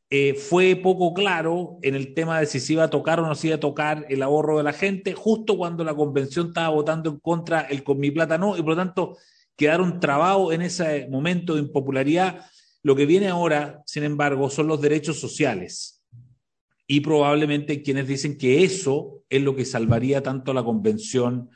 eh, 0.08 0.34
fue 0.34 0.76
poco 0.76 1.12
claro 1.14 1.78
en 1.82 1.96
el 1.96 2.14
tema 2.14 2.38
de 2.38 2.46
si 2.46 2.60
se 2.60 2.74
iba 2.74 2.84
a 2.84 2.90
tocar 2.90 3.18
o 3.18 3.26
no 3.26 3.34
se 3.34 3.48
iba 3.48 3.56
a 3.56 3.60
tocar 3.60 4.06
el 4.08 4.22
ahorro 4.22 4.58
de 4.58 4.62
la 4.62 4.72
gente, 4.72 5.14
justo 5.14 5.56
cuando 5.56 5.82
la 5.82 5.94
convención 5.94 6.48
estaba 6.48 6.68
votando 6.68 7.10
en 7.10 7.18
contra 7.18 7.62
el 7.62 7.82
con 7.82 7.98
mi 7.98 8.12
plata 8.12 8.38
no, 8.38 8.56
y 8.56 8.62
por 8.62 8.70
lo 8.70 8.76
tanto 8.76 9.16
quedaron 9.56 9.98
trabados 9.98 10.52
en 10.54 10.62
ese 10.62 11.08
momento 11.08 11.54
de 11.54 11.62
impopularidad. 11.62 12.44
Lo 12.82 12.94
que 12.94 13.06
viene 13.06 13.28
ahora, 13.28 13.82
sin 13.86 14.04
embargo, 14.04 14.48
son 14.48 14.68
los 14.68 14.80
derechos 14.80 15.18
sociales. 15.18 16.04
Y 16.86 17.00
probablemente 17.00 17.82
quienes 17.82 18.06
dicen 18.06 18.38
que 18.38 18.62
eso 18.62 19.24
es 19.28 19.42
lo 19.42 19.56
que 19.56 19.64
salvaría 19.64 20.22
tanto 20.22 20.52
a 20.52 20.54
la 20.54 20.62
convención 20.62 21.50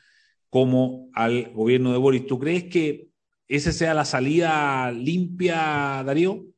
como 0.49 1.09
al 1.15 1.53
gobierno 1.53 1.93
de 1.93 1.99
Boris. 1.99 2.27
¿Tú 2.27 2.41
crees 2.41 2.65
que 2.65 3.11
esa 3.47 3.71
sea 3.71 3.95
la 3.95 4.05
salida 4.05 4.91
limpia, 4.91 6.03
Darío? 6.05 6.50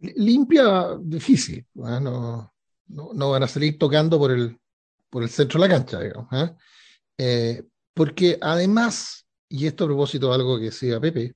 Limpia, 0.00 0.96
difícil. 1.00 1.58
¿eh? 1.58 2.00
No, 2.00 2.52
no, 2.86 3.30
van 3.30 3.42
a 3.42 3.48
salir 3.48 3.78
tocando 3.78 4.18
por 4.18 4.30
el, 4.30 4.58
por 5.10 5.22
el 5.22 5.28
centro 5.28 5.60
de 5.60 5.68
la 5.68 5.74
cancha, 5.74 6.00
digamos. 6.00 6.32
¿eh? 6.32 6.56
Eh, 7.18 7.62
porque 7.94 8.38
además, 8.40 9.26
y 9.48 9.66
esto 9.66 9.84
a 9.84 9.88
propósito 9.88 10.28
de 10.28 10.34
algo 10.34 10.58
que 10.58 10.66
decía 10.66 11.00
Pepe, 11.00 11.34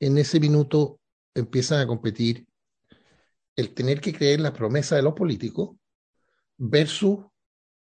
en 0.00 0.18
ese 0.18 0.40
minuto 0.40 1.00
empiezan 1.34 1.80
a 1.80 1.86
competir 1.86 2.46
el 3.56 3.74
tener 3.74 4.00
que 4.00 4.12
creer 4.12 4.40
la 4.40 4.52
promesa 4.52 4.96
de 4.96 5.02
los 5.02 5.14
políticos 5.14 5.76
versus 6.56 7.18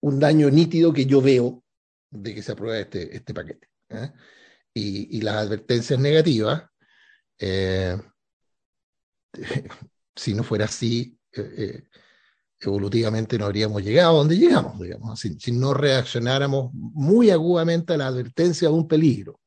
un 0.02 0.20
daño 0.20 0.50
nítido 0.50 0.94
que 0.94 1.06
yo 1.06 1.22
veo 1.22 1.64
de 2.10 2.34
que 2.34 2.42
se 2.42 2.54
apruebe 2.54 2.82
este, 2.82 3.16
este 3.16 3.34
paquete. 3.34 3.68
Y, 4.74 5.18
y, 5.18 5.22
las 5.22 5.38
advertencias 5.38 6.00
negativas 6.00 6.64
si 10.16 10.34
no 10.34 10.44
fuera 10.44 10.66
así, 10.66 11.18
eh, 11.32 11.54
eh, 11.58 11.84
evolutivamente 12.60 13.38
no 13.38 13.46
habríamos 13.46 13.82
llegado 13.84 14.16
a 14.16 14.18
donde 14.20 14.38
llegamos, 14.38 14.80
digamos, 14.80 15.20
si, 15.20 15.52
no 15.52 15.74
reaccionáramos 15.74 16.72
muy 16.74 17.30
agudamente 17.30 17.94
a 17.94 17.98
la 17.98 18.08
advertencia 18.08 18.68
de 18.68 18.74
un 18.74 18.88
peligro. 18.88 19.40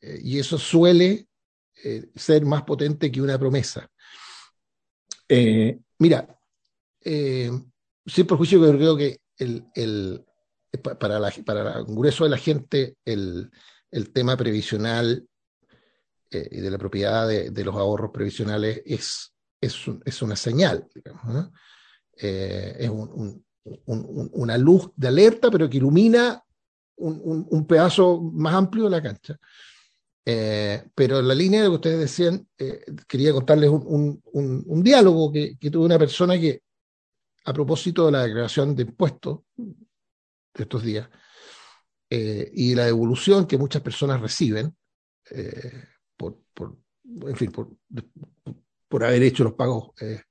Eh, 0.00 0.20
y 0.22 0.38
eso 0.38 0.58
suele 0.58 1.28
ser 2.16 2.44
más 2.44 2.62
potente 2.64 3.12
que 3.12 3.22
una 3.22 3.38
promesa. 3.38 3.88
mira, 5.98 6.40
sin 7.04 8.26
perjuicio 8.26 8.60
que 8.60 8.76
creo 8.76 8.96
que 8.96 9.20
el, 9.38 10.24
para, 10.82 11.30
para 11.44 11.78
el 11.78 11.84
grueso 11.84 12.24
de 12.24 12.30
la 12.30 12.38
gente 12.38 12.96
el, 13.04 13.48
el 13.92 14.12
tema 14.12 14.36
previsional 14.36 15.28
eh, 16.30 16.48
y 16.50 16.60
de 16.60 16.70
la 16.70 16.78
propiedad 16.78 17.28
de, 17.28 17.64
los 17.64 17.74
ahorros 17.76 18.10
previsionales 18.10 18.82
es, 18.84 19.32
es, 19.60 20.22
una 20.22 20.34
señal, 20.34 20.88
eh, 22.16 22.76
es 22.80 22.90
una 23.86 24.58
luz 24.58 24.90
de 24.96 25.08
alerta, 25.08 25.50
pero 25.50 25.70
que 25.70 25.76
ilumina 25.76 26.42
un, 26.96 27.66
pedazo 27.66 28.20
más 28.20 28.54
amplio 28.54 28.84
de 28.84 28.90
la 28.90 29.02
cancha. 29.02 29.38
Eh, 30.28 30.82
pero 30.92 31.20
en 31.20 31.28
la 31.28 31.34
línea 31.34 31.60
de 31.60 31.66
lo 31.66 31.72
que 31.72 31.76
ustedes 31.76 32.00
decían, 32.00 32.48
quería 33.06 33.32
contarles 33.32 33.70
un, 33.70 34.82
diálogo 34.82 35.30
que, 35.30 35.56
que, 35.58 35.70
tuve 35.70 35.86
una 35.86 35.98
persona 35.98 36.38
que, 36.40 36.62
a 37.44 37.52
propósito 37.52 38.06
de 38.06 38.12
la 38.12 38.24
declaración 38.24 38.74
de 38.74 38.82
impuestos 38.82 39.40
de 39.56 40.62
estos 40.62 40.82
días 40.82 41.08
y 42.10 42.74
la 42.74 42.86
devolución 42.86 43.46
que 43.46 43.58
muchas 43.58 43.82
personas 43.82 44.20
reciben, 44.20 44.76
en 47.26 47.36
fin, 47.36 47.50
por, 47.50 47.70
por, 48.88 49.04
haber 49.04 49.22
hecho 49.22 49.44
los 49.44 49.54
pagos, 49.54 49.90
eh, 50.00 50.22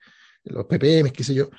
los 0.46 0.66
PPM, 0.66 1.12
qué 1.12 1.24
sé 1.24 1.34
yo. 1.34 1.50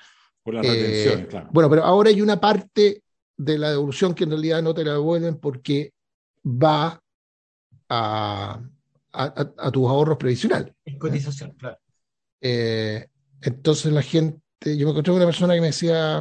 Por 0.42 0.54
la 0.54 0.62
retención, 0.62 1.20
eh, 1.20 1.26
claro. 1.26 1.48
Bueno, 1.52 1.70
pero 1.70 1.84
ahora 1.84 2.10
hay 2.10 2.20
una 2.20 2.40
parte 2.40 3.02
de 3.36 3.58
la 3.58 3.70
devolución 3.70 4.14
que 4.14 4.24
en 4.24 4.30
realidad 4.30 4.62
no 4.62 4.74
te 4.74 4.84
la 4.84 4.92
devuelven 4.92 5.38
porque 5.38 5.92
va 6.44 7.02
a, 7.88 8.60
a, 9.12 9.70
tus 9.72 9.88
ahorros 9.88 10.18
previsionales. 10.18 10.74
En 10.84 10.98
cotización, 10.98 11.52
claro. 11.52 11.78
Eh, 12.40 13.08
entonces 13.40 13.92
la 13.92 14.02
gente, 14.02 14.40
yo 14.62 14.86
me 14.86 14.90
encontré 14.90 15.10
con 15.10 15.16
una 15.16 15.26
persona 15.26 15.54
que 15.54 15.60
me 15.60 15.68
decía, 15.68 16.18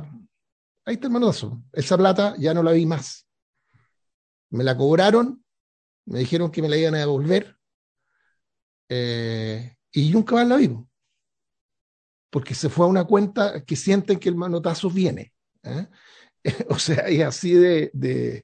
ahí 0.86 0.95
está 0.95 1.08
el 1.08 1.13
manotazo, 1.13 1.62
esa 1.73 1.97
plata 1.97 2.36
ya 2.38 2.53
no 2.53 2.63
la 2.63 2.71
vi 2.71 2.86
más. 2.86 3.27
Me 4.49 4.63
la 4.63 4.77
cobraron, 4.77 5.43
me 6.05 6.19
dijeron 6.19 6.51
que 6.51 6.62
me 6.62 6.69
la 6.69 6.77
iban 6.77 6.95
a 6.95 6.99
devolver, 6.99 7.58
eh, 8.89 9.76
y 9.91 10.12
nunca 10.12 10.36
más 10.36 10.48
la 10.48 10.58
vimos. 10.58 10.88
Porque 12.30 12.54
se 12.54 12.69
fue 12.69 12.86
a 12.86 12.89
una 12.89 13.06
cuenta 13.06 13.63
que 13.63 13.76
sienten 13.76 14.19
que 14.19 14.30
el 14.30 14.36
manotazo 14.36 14.89
viene. 14.89 15.34
¿eh? 15.63 15.88
o 16.69 16.78
sea, 16.78 17.10
y 17.10 17.21
así 17.21 17.54
de, 17.54 17.91
de, 17.93 18.43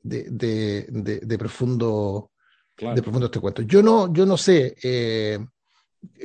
de, 0.00 1.38
profundo 1.38 2.30
de 2.76 3.02
profundo 3.02 3.26
este 3.26 3.40
cuento. 3.40 3.62
Yo 3.62 3.82
no, 3.82 4.12
yo 4.12 4.24
no 4.24 4.36
sé, 4.36 4.76
eh, 4.82 5.38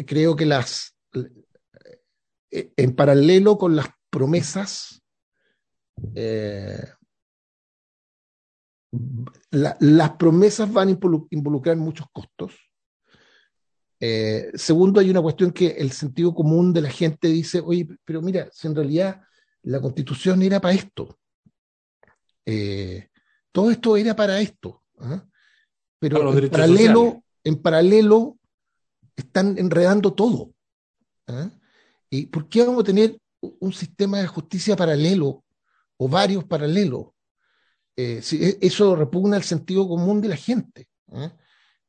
creo 0.06 0.36
que 0.36 0.46
las 0.46 0.96
en 2.52 2.96
paralelo 2.96 3.58
con 3.58 3.76
las 3.76 3.88
promesas 4.12 5.02
las 9.50 10.12
promesas 10.18 10.72
van 10.72 10.90
a 10.90 11.00
involucrar 11.32 11.78
muchos 11.78 12.06
costos 12.14 12.63
eh, 14.06 14.52
segundo, 14.56 15.00
hay 15.00 15.10
una 15.10 15.22
cuestión 15.22 15.54
que 15.54 15.68
el 15.68 15.94
sentido 15.94 16.36
común 16.36 16.74
de 16.74 16.82
la 16.82 16.90
gente 16.90 17.30
dice, 17.30 17.62
oye, 17.62 17.88
pero 18.04 18.22
mira, 18.22 18.50
si 18.52 18.68
en 18.68 18.76
realidad 18.76 19.22
la 19.62 19.80
constitución 19.80 20.42
era 20.42 20.60
para 20.60 20.74
esto, 20.74 21.18
eh, 22.46 23.08
todo 23.54 23.72
esto 23.72 23.96
era 23.96 24.14
para 24.14 24.42
esto, 24.42 24.84
¿ah? 25.00 25.26
pero 26.00 26.38
en 26.38 26.50
paralelo, 26.50 27.24
en 27.46 27.62
paralelo 27.62 28.38
están 29.16 29.58
enredando 29.58 30.12
todo. 30.12 30.54
¿ah? 31.28 31.50
¿Y 32.10 32.26
por 32.26 32.50
qué 32.50 32.66
vamos 32.66 32.82
a 32.82 32.88
tener 32.88 33.18
un 33.40 33.72
sistema 33.72 34.20
de 34.20 34.28
justicia 34.28 34.76
paralelo 34.76 35.46
o 35.96 36.10
varios 36.10 36.44
paralelos? 36.44 37.06
Eh, 37.96 38.22
si 38.22 38.44
e, 38.44 38.58
eso 38.60 38.98
repugna 38.98 39.38
el 39.38 39.44
sentido 39.44 39.88
común 39.88 40.20
de 40.20 40.28
la 40.28 40.36
gente. 40.36 40.90
¿ah? 41.14 41.34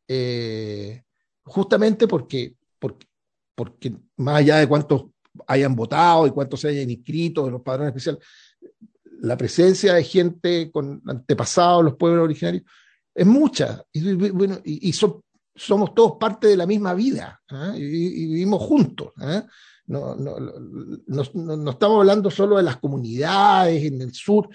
Eh, 0.07 1.03
justamente 1.45 2.09
porque, 2.09 2.55
porque, 3.55 3.95
más 4.17 4.37
allá 4.37 4.59
de 4.59 4.69
cuántos 4.69 5.07
hayan 5.47 5.75
votado 5.75 6.27
y 6.27 6.31
cuántos 6.31 6.61
se 6.61 6.69
hayan 6.69 6.91
inscrito 6.91 7.47
en 7.47 7.53
los 7.53 7.63
padrones 7.63 7.95
especiales, 7.95 8.25
la 9.21 9.37
presencia 9.37 9.95
de 9.95 10.05
gente 10.05 10.71
con 10.71 11.03
antepasados, 11.07 11.85
los 11.85 11.97
pueblos 11.97 12.25
originarios, 12.25 12.65
es 13.15 13.27
mucha. 13.27 13.83
Y, 13.93 14.13
bueno, 14.15 14.59
y, 14.65 14.93
somos 14.93 15.95
todos 15.95 16.15
parte 16.19 16.49
de 16.49 16.57
la 16.57 16.67
misma 16.67 16.95
vida 16.95 17.41
¿ah? 17.51 17.73
y, 17.77 17.81
vivimos 17.81 18.63
juntos. 18.63 19.13
¿ah? 19.19 19.47
No, 19.87 20.17
no, 20.17 20.37
no, 20.41 21.71
estamos 21.71 22.01
hablando 22.01 22.31
solo 22.31 22.57
de 22.57 22.63
las 22.63 22.79
comunidades 22.79 23.85
en 23.85 24.03
el 24.03 24.13
sur. 24.13 24.49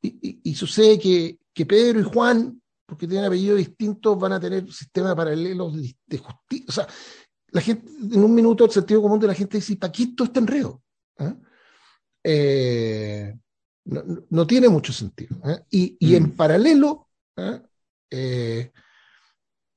Y, 0.00 0.54
sucede 0.54 0.98
que, 0.98 1.38
que 1.52 1.66
Pedro 1.66 2.00
y 2.00 2.04
Juan 2.04 2.61
porque 2.92 3.08
tienen 3.08 3.24
apellidos 3.24 3.56
distintos, 3.56 4.18
van 4.18 4.34
a 4.34 4.40
tener 4.40 4.70
sistemas 4.70 5.14
paralelos 5.14 5.74
de, 6.06 6.18
justicia. 6.18 6.66
O 6.68 6.72
sea, 6.72 6.86
la 7.48 7.62
gente, 7.62 7.90
en 7.90 8.22
un 8.22 8.34
minuto 8.34 8.66
el 8.66 8.70
sentido 8.70 9.00
común 9.00 9.18
de 9.18 9.28
la 9.28 9.34
gente 9.34 9.56
dice, 9.56 9.76
¿para 9.76 9.90
qué 9.90 10.08
todo 10.08 10.26
este 10.26 10.40
enredo? 10.40 10.82
¿Ah? 11.16 11.34
Eh, 12.22 13.34
no, 13.86 14.46
tiene 14.46 14.68
mucho 14.68 14.92
sentido. 14.92 15.38
¿ah? 15.42 15.58
Y, 15.70 15.96
en 16.14 16.24
mm. 16.24 16.36
paralelo, 16.36 17.08
eh, 18.10 18.70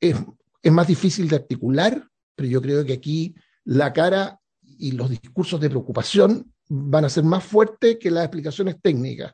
es, 0.01 0.15
es, 0.61 0.71
más 0.73 0.87
difícil 0.87 1.29
de 1.29 1.37
articular, 1.37 2.05
pero 2.35 2.49
yo 2.49 2.61
creo 2.61 2.83
que 2.83 2.91
aquí 2.91 3.33
la 3.63 3.93
cara 3.93 4.41
y 4.61 4.91
los 4.91 5.09
discursos 5.09 5.61
de 5.61 5.69
preocupación 5.69 6.51
van 6.67 7.05
a 7.05 7.09
ser 7.09 7.23
más 7.23 7.45
fuertes 7.45 7.97
que 7.97 8.11
las 8.11 8.25
explicaciones 8.25 8.75
técnicas 8.81 9.33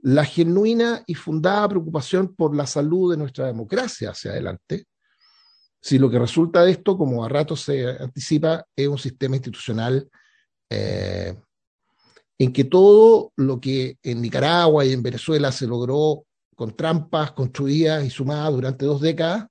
la 0.00 0.24
genuina 0.24 1.02
y 1.06 1.14
fundada 1.14 1.68
preocupación 1.68 2.34
por 2.34 2.54
la 2.54 2.66
salud 2.66 3.10
de 3.10 3.16
nuestra 3.16 3.46
democracia 3.46 4.10
hacia 4.10 4.30
adelante, 4.30 4.86
si 5.80 5.98
lo 5.98 6.10
que 6.10 6.18
resulta 6.18 6.64
de 6.64 6.72
esto, 6.72 6.96
como 6.96 7.24
a 7.24 7.28
rato 7.28 7.56
se 7.56 7.88
anticipa, 7.88 8.64
es 8.74 8.88
un 8.88 8.98
sistema 8.98 9.36
institucional 9.36 10.08
eh, 10.70 11.34
en 12.38 12.52
que 12.52 12.64
todo 12.64 13.32
lo 13.36 13.60
que 13.60 13.98
en 14.02 14.20
Nicaragua 14.20 14.84
y 14.84 14.92
en 14.92 15.02
Venezuela 15.02 15.50
se 15.52 15.66
logró 15.66 16.24
con 16.54 16.76
trampas 16.76 17.32
construidas 17.32 18.04
y 18.04 18.10
sumadas 18.10 18.52
durante 18.52 18.84
dos 18.84 19.00
décadas, 19.00 19.46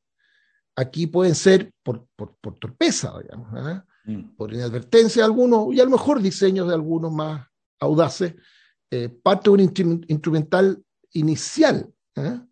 aquí 0.75 1.07
pueden 1.07 1.35
ser 1.35 1.71
por, 1.83 2.05
por, 2.15 2.35
torpeza, 2.59 3.13
digamos, 3.21 3.47
¿ah? 3.53 3.85
mm. 4.05 4.35
por 4.35 4.53
inadvertencia 4.53 5.21
de 5.21 5.25
algunos 5.25 5.73
y 5.73 5.79
a 5.79 5.85
lo 5.85 5.91
mejor 5.91 6.21
diseños 6.21 6.67
de 6.67 6.73
algunos 6.73 7.11
más 7.11 7.47
audaces, 7.79 8.35
eh, 8.89 9.09
parte 9.09 9.49
de 9.49 9.49
un 9.51 10.05
instrumental 10.07 10.81
inicial 11.13 11.89
¿ah? 12.15 12.45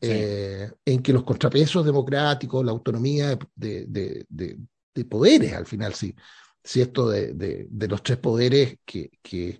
eh, 0.00 0.70
en 0.84 1.02
que 1.02 1.12
los 1.12 1.24
contrapesos 1.24 1.84
democráticos, 1.84 2.64
la 2.64 2.72
autonomía 2.72 3.38
de, 3.54 3.86
de, 3.86 4.26
de, 4.28 5.04
poderes, 5.04 5.54
al 5.54 5.66
final, 5.66 5.94
sí, 5.94 6.14
si 6.62 6.80
esto 6.80 7.08
de, 7.08 7.68
los 7.88 8.02
tres 8.02 8.18
poderes 8.18 8.76
que, 8.84 9.10
que 9.22 9.58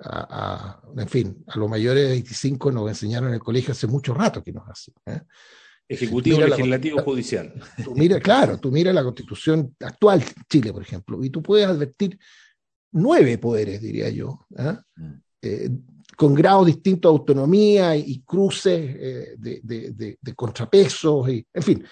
a, 0.00 0.82
en 0.96 1.08
fin, 1.08 1.44
a 1.46 1.58
los 1.58 1.68
mayores 1.68 2.04
de 2.04 2.10
25 2.10 2.72
nos 2.72 2.88
enseñaron 2.88 3.28
en 3.28 3.34
el 3.34 3.40
colegio 3.40 3.72
hace 3.72 3.86
mucho 3.86 4.14
rato 4.14 4.42
que 4.42 4.52
nos 4.52 4.68
hacen. 4.68 4.94
¿eh? 5.06 5.20
Ejecutivo, 5.88 6.40
legislativo, 6.40 7.02
judicial. 7.02 7.54
Tú 7.84 7.94
mira, 7.94 8.18
claro, 8.18 8.58
tú 8.58 8.72
mira 8.72 8.92
la 8.92 9.04
constitución 9.04 9.76
actual 9.80 10.20
de 10.20 10.26
Chile, 10.48 10.72
por 10.72 10.82
ejemplo, 10.82 11.22
y 11.22 11.30
tú 11.30 11.42
puedes 11.42 11.66
advertir 11.66 12.18
nueve 12.92 13.38
poderes, 13.38 13.80
diría 13.80 14.08
yo, 14.08 14.46
¿eh? 14.56 14.76
Eh, 15.42 15.68
con 16.16 16.34
grados 16.34 16.66
distintos 16.66 17.10
de 17.10 17.18
autonomía 17.18 17.96
y, 17.96 18.20
cruces 18.20 19.38
de, 19.38 20.34
contrapesos, 20.36 21.28
y, 21.28 21.46
en 21.52 21.62
fin. 21.62 21.84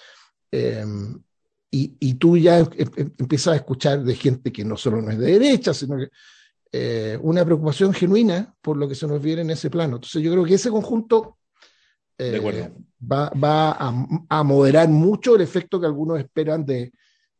Y, 1.73 1.95
y, 1.99 2.13
tú 2.15 2.37
ya 2.37 2.59
em, 2.59 2.67
em, 2.97 3.11
empiezas 3.17 3.53
a 3.53 3.55
escuchar 3.55 4.03
de 4.03 4.15
gente 4.15 4.51
que 4.51 4.65
no 4.65 4.75
solo 4.75 5.01
no 5.01 5.09
es 5.11 5.17
de 5.17 5.39
derecha, 5.39 5.73
sino 5.73 5.97
que 5.97 6.09
eh, 6.73 7.17
una 7.21 7.43
preocupación 7.43 7.93
genuina 7.93 8.55
por 8.61 8.77
lo 8.77 8.87
que 8.87 8.95
se 8.95 9.05
nos 9.05 9.21
viene 9.21 9.41
en 9.41 9.49
ese 9.49 9.69
plano. 9.69 9.95
Entonces 9.95 10.21
yo 10.21 10.31
creo 10.31 10.45
que 10.45 10.53
ese 10.53 10.69
conjunto 10.69 11.37
eh, 12.17 12.71
va, 13.01 13.29
va 13.31 13.71
a, 14.29 14.43
moderar 14.43 14.87
mucho 14.87 15.35
el 15.35 15.41
efecto 15.41 15.81
que 15.81 15.87
algunos 15.87 16.19
esperan 16.19 16.65
de, 16.65 16.93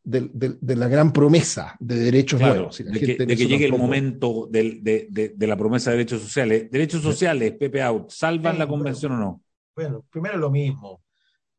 de, 0.04 0.76
la 0.76 0.88
gran 0.88 1.12
promesa 1.12 1.76
de 1.78 1.96
derechos 1.96 2.40
nuevos. 2.40 2.78
de, 2.78 3.16
que, 3.26 3.36
llegue 3.36 3.66
el 3.66 3.72
momento 3.72 4.48
de, 4.50 5.34
la 5.38 5.56
promesa 5.56 5.90
de 5.90 5.98
derechos 5.98 6.22
sociales. 6.22 6.70
Derechos 6.70 7.02
sociales, 7.02 7.52
Pepe 7.58 7.82
Out, 7.82 8.10
¿salvan 8.10 8.58
la 8.58 8.66
convención 8.66 9.12
o 9.12 9.16
no? 9.16 9.42
Bueno, 9.74 10.04
primero 10.10 10.36
lo 10.36 10.50
mismo, 10.50 11.02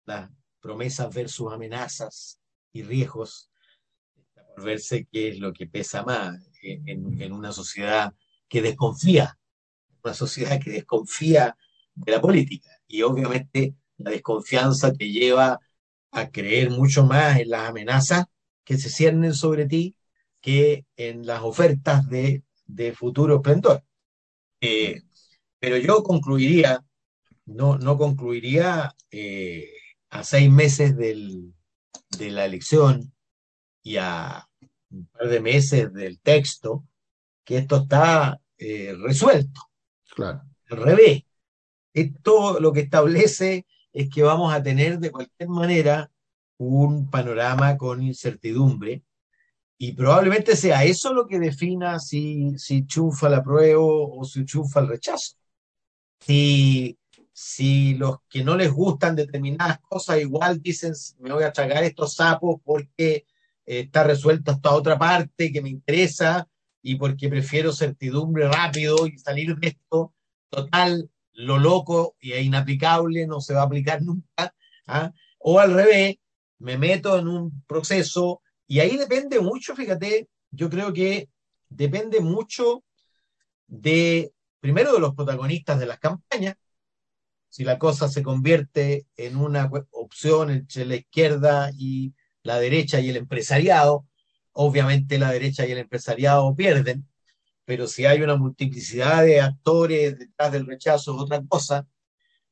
las 0.05 0.29
promesas 0.59 1.13
versus 1.13 1.51
amenazas 1.51 2.39
y 2.71 2.83
riesgos, 2.83 3.49
por 4.33 4.65
verse 4.65 5.07
qué 5.11 5.29
es 5.29 5.39
lo 5.39 5.53
que 5.53 5.67
pesa 5.67 6.03
más 6.03 6.37
en, 6.61 7.31
una 7.31 7.51
sociedad 7.51 8.13
que 8.47 8.61
desconfía, 8.61 9.37
una 10.03 10.13
sociedad 10.13 10.59
que 10.59 10.71
desconfía 10.71 11.57
de 11.95 12.11
la 12.11 12.21
política. 12.21 12.69
Y 12.87 13.01
obviamente 13.01 13.75
la 13.97 14.11
desconfianza 14.11 14.93
te 14.93 15.09
lleva 15.09 15.59
a 16.11 16.29
creer 16.29 16.69
mucho 16.69 17.05
más 17.05 17.39
en 17.39 17.49
las 17.49 17.69
amenazas 17.69 18.25
que 18.63 18.77
se 18.77 18.89
ciernen 18.89 19.33
sobre 19.33 19.65
ti 19.65 19.95
que 20.41 20.85
en 20.97 21.25
las 21.25 21.41
ofertas 21.41 22.07
de, 22.09 22.43
futuro 22.95 23.35
esplendor. 23.35 23.83
Eh, 24.61 25.01
pero 25.59 25.77
yo 25.77 26.03
concluiría, 26.03 26.83
no, 27.45 27.77
no 27.77 27.97
concluiría 27.97 28.93
eh, 29.11 29.69
a 30.09 30.23
seis 30.23 30.51
meses 30.51 30.97
del, 30.97 31.53
de 32.17 32.31
la 32.31 32.45
elección 32.45 33.13
y 33.81 33.97
a 33.97 34.47
un 34.91 35.07
par 35.07 35.27
de 35.27 35.39
meses 35.39 35.93
del 35.93 36.19
texto 36.19 36.85
que 37.43 37.57
esto 37.57 37.77
está 37.77 38.39
eh, 38.57 38.95
resuelto. 38.99 39.61
Claro. 40.15 40.41
Al 40.69 40.77
revés. 40.77 41.23
Esto 41.93 42.59
lo 42.59 42.73
que 42.73 42.81
establece 42.81 43.65
es 43.91 44.09
que 44.09 44.23
vamos 44.23 44.53
a 44.53 44.63
tener 44.63 44.99
de 44.99 45.11
cualquier 45.11 45.49
manera 45.49 46.11
un 46.57 47.09
panorama 47.09 47.77
con 47.77 48.01
incertidumbre 48.03 49.03
y 49.77 49.93
probablemente 49.93 50.55
sea 50.55 50.83
eso 50.85 51.13
lo 51.13 51.27
que 51.27 51.39
defina 51.39 51.99
si, 51.99 52.57
si 52.57 52.85
chufa 52.85 53.27
la 53.29 53.43
prueba 53.43 53.81
o 53.81 54.23
si 54.23 54.45
chufa 54.45 54.79
el 54.79 54.87
rechazo. 54.87 55.35
Si, 56.21 56.97
si 57.33 57.95
los 57.95 58.17
que 58.29 58.43
no 58.43 58.55
les 58.55 58.71
gustan 58.71 59.15
determinadas 59.15 59.79
cosas 59.81 60.21
igual 60.21 60.61
dicen 60.61 60.93
me 61.19 61.33
voy 61.33 61.43
a 61.43 61.51
tragar 61.51 61.83
estos 61.83 62.13
sapos 62.15 62.61
porque 62.63 63.25
está 63.65 64.03
resuelto 64.03 64.51
esta 64.51 64.73
otra 64.73 64.97
parte 64.97 65.51
que 65.51 65.61
me 65.61 65.69
interesa 65.69 66.47
y 66.81 66.95
porque 66.95 67.29
prefiero 67.29 67.73
certidumbre 67.73 68.47
rápido 68.47 69.07
y 69.07 69.17
salir 69.17 69.55
de 69.57 69.67
esto. 69.67 70.13
Total, 70.49 71.09
lo 71.33 71.57
loco 71.57 72.15
y 72.19 72.33
es 72.33 72.43
inaplicable 72.43 73.25
no 73.25 73.41
se 73.41 73.53
va 73.53 73.61
a 73.61 73.65
aplicar 73.65 74.01
nunca. 74.01 74.53
¿ah? 74.87 75.11
O 75.39 75.59
al 75.59 75.73
revés, 75.73 76.17
me 76.63 76.77
meto 76.77 77.19
en 77.19 77.27
un 77.27 77.63
proceso 77.67 78.41
y 78.67 78.79
ahí 78.79 78.95
depende 78.95 79.39
mucho, 79.41 79.75
fíjate, 79.75 80.29
yo 80.49 80.69
creo 80.69 80.93
que 80.93 81.29
depende 81.67 82.21
mucho 82.21 82.85
de, 83.67 84.31
primero, 84.61 84.93
de 84.93 84.99
los 85.01 85.13
protagonistas 85.13 85.77
de 85.77 85.85
las 85.85 85.99
campañas, 85.99 86.55
si 87.49 87.65
la 87.65 87.77
cosa 87.77 88.07
se 88.07 88.23
convierte 88.23 89.05
en 89.17 89.35
una 89.35 89.69
opción 89.91 90.51
entre 90.51 90.85
la 90.85 90.95
izquierda 90.95 91.69
y 91.77 92.13
la 92.43 92.57
derecha 92.59 93.01
y 93.01 93.09
el 93.09 93.17
empresariado, 93.17 94.07
obviamente 94.53 95.19
la 95.19 95.31
derecha 95.31 95.67
y 95.67 95.73
el 95.73 95.79
empresariado 95.79 96.55
pierden, 96.55 97.05
pero 97.65 97.87
si 97.87 98.05
hay 98.05 98.21
una 98.21 98.37
multiplicidad 98.37 99.23
de 99.25 99.41
actores 99.41 100.17
detrás 100.17 100.51
del 100.53 100.65
rechazo 100.65 101.13
es 101.13 101.21
otra 101.21 101.43
cosa. 101.45 101.85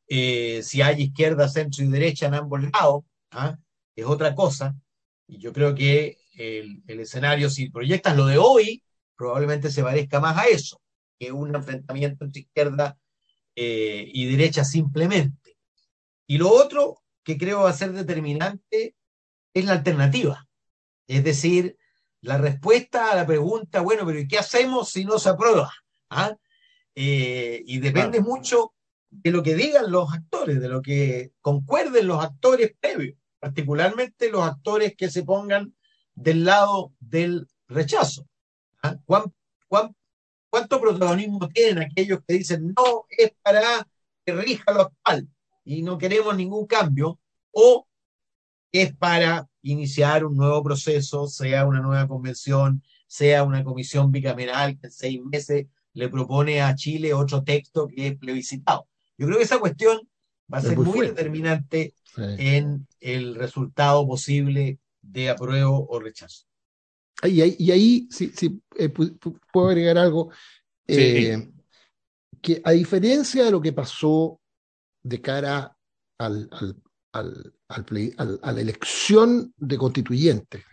Eh, 0.07 0.61
si 0.63 0.81
hay 0.81 1.03
izquierda, 1.03 1.47
centro 1.47 1.83
y 1.85 1.87
derecha 1.87 2.27
en 2.27 2.33
ambos 2.33 2.61
lados, 2.61 3.03
¿ah? 3.31 3.57
Es 3.95 4.05
otra 4.05 4.35
cosa. 4.35 4.75
Y 5.27 5.37
yo 5.37 5.53
creo 5.53 5.75
que 5.75 6.17
el, 6.35 6.83
escenario, 6.87 7.49
si 7.49 7.69
proyectas 7.69 8.15
lo 8.15 8.25
de 8.25 8.37
hoy, 8.37 8.83
probablemente 9.15 9.69
se 9.71 9.83
parezca 9.83 10.19
más 10.19 10.37
a 10.37 10.45
eso, 10.45 10.81
que 11.19 11.31
un 11.31 11.55
enfrentamiento 11.55 12.25
entre 12.25 12.41
izquierda 12.41 12.97
eh, 13.55 14.09
y 14.11 14.25
derecha 14.25 14.63
simplemente. 14.63 15.57
Y 16.27 16.37
lo 16.37 16.49
otro 16.49 17.01
que 17.23 17.37
creo 17.37 17.61
va 17.61 17.69
a 17.69 17.73
ser 17.73 17.91
determinante 17.91 18.95
es 19.53 19.65
la 19.65 19.73
alternativa. 19.73 20.47
Es 21.07 21.23
decir, 21.23 21.77
la 22.21 22.37
respuesta 22.37 23.11
a 23.11 23.15
la 23.15 23.25
pregunta, 23.25 23.81
bueno, 23.81 24.05
pero 24.05 24.19
¿y 24.19 24.27
qué 24.27 24.37
hacemos 24.37 24.89
si 24.89 25.05
no 25.05 25.19
se 25.19 25.29
aprueba? 25.29 25.71
¿Ah? 26.09 26.35
Eh, 26.95 27.63
y 27.65 27.79
depende 27.79 28.21
mucho 28.21 28.73
de 29.09 29.31
lo 29.31 29.43
que 29.43 29.55
digan 29.55 29.91
los 29.91 30.13
actores, 30.13 30.61
de 30.61 30.69
lo 30.69 30.81
que 30.81 31.33
concuerden 31.41 32.07
los 32.07 32.23
actores 32.23 32.73
previos, 32.79 33.17
particularmente 33.41 34.29
los 34.29 34.43
actores 34.43 34.95
que 34.95 35.09
se 35.09 35.23
pongan 35.23 35.73
del 36.13 36.45
lado 36.45 36.93
del 36.99 37.47
rechazo. 37.67 38.27
¿Ah? 38.83 38.95
cuánto 39.67 40.81
protagonismo 40.81 41.47
tienen 41.49 41.79
aquellos 41.79 42.19
que 42.27 42.33
dicen 42.35 42.73
no 42.75 43.05
es 43.09 43.31
para 43.41 43.87
que 44.25 44.33
rija 44.33 44.71
lo 44.73 44.81
actual 44.81 45.27
y 45.63 45.81
no 45.81 45.97
queremos 45.97 46.35
ningún 46.37 46.67
cambio? 46.67 47.19
O 47.51 47.87
es 48.71 48.95
para 48.95 49.49
iniciar 49.63 50.23
un 50.23 50.37
nuevo 50.37 50.63
proceso, 50.63 51.27
sea 51.27 51.65
una 51.65 51.81
nueva 51.81 52.07
convención, 52.07 52.83
sea 53.07 53.43
una 53.43 53.63
comisión 53.63 54.11
bicameral 54.11 54.77
que 54.77 54.87
en 54.87 54.91
seis 54.91 55.21
meses 55.23 55.65
le 55.93 56.09
propone 56.09 56.61
a 56.61 56.75
Chile 56.75 57.13
otro 57.13 57.43
texto 57.43 57.87
que 57.87 58.07
es 58.07 58.17
plebiscitado. 58.17 58.87
Yo 59.17 59.25
creo 59.25 59.39
que 59.39 59.45
esa 59.45 59.59
cuestión 59.59 59.99
va 60.51 60.57
a 60.57 60.61
ser 60.61 60.77
muy, 60.77 61.07
determinante 61.07 61.93
en 62.17 62.87
el 62.99 63.35
resultado 63.35 64.05
posible 64.05 64.79
de 65.01 65.29
apruebo 65.29 65.87
o 65.89 65.99
rechazo. 65.99 66.45
Y 67.23 67.41
ahí, 67.41 67.55
y 67.59 67.71
ahí 67.71 68.07
si, 68.09 68.31
eh, 68.77 68.89
puedo 68.89 69.67
agregar 69.67 69.97
algo, 69.97 70.31
eh, 70.87 71.49
que 72.41 72.61
a 72.63 72.71
diferencia 72.71 73.45
de 73.45 73.51
lo 73.51 73.61
que 73.61 73.73
pasó 73.73 74.39
de 75.03 75.21
cara 75.21 75.75
al, 76.17 76.49
al, 77.11 77.53
a 77.69 78.51
la 78.51 78.61
elección 78.61 79.53
de 79.57 79.77
constituyentes, 79.77 80.63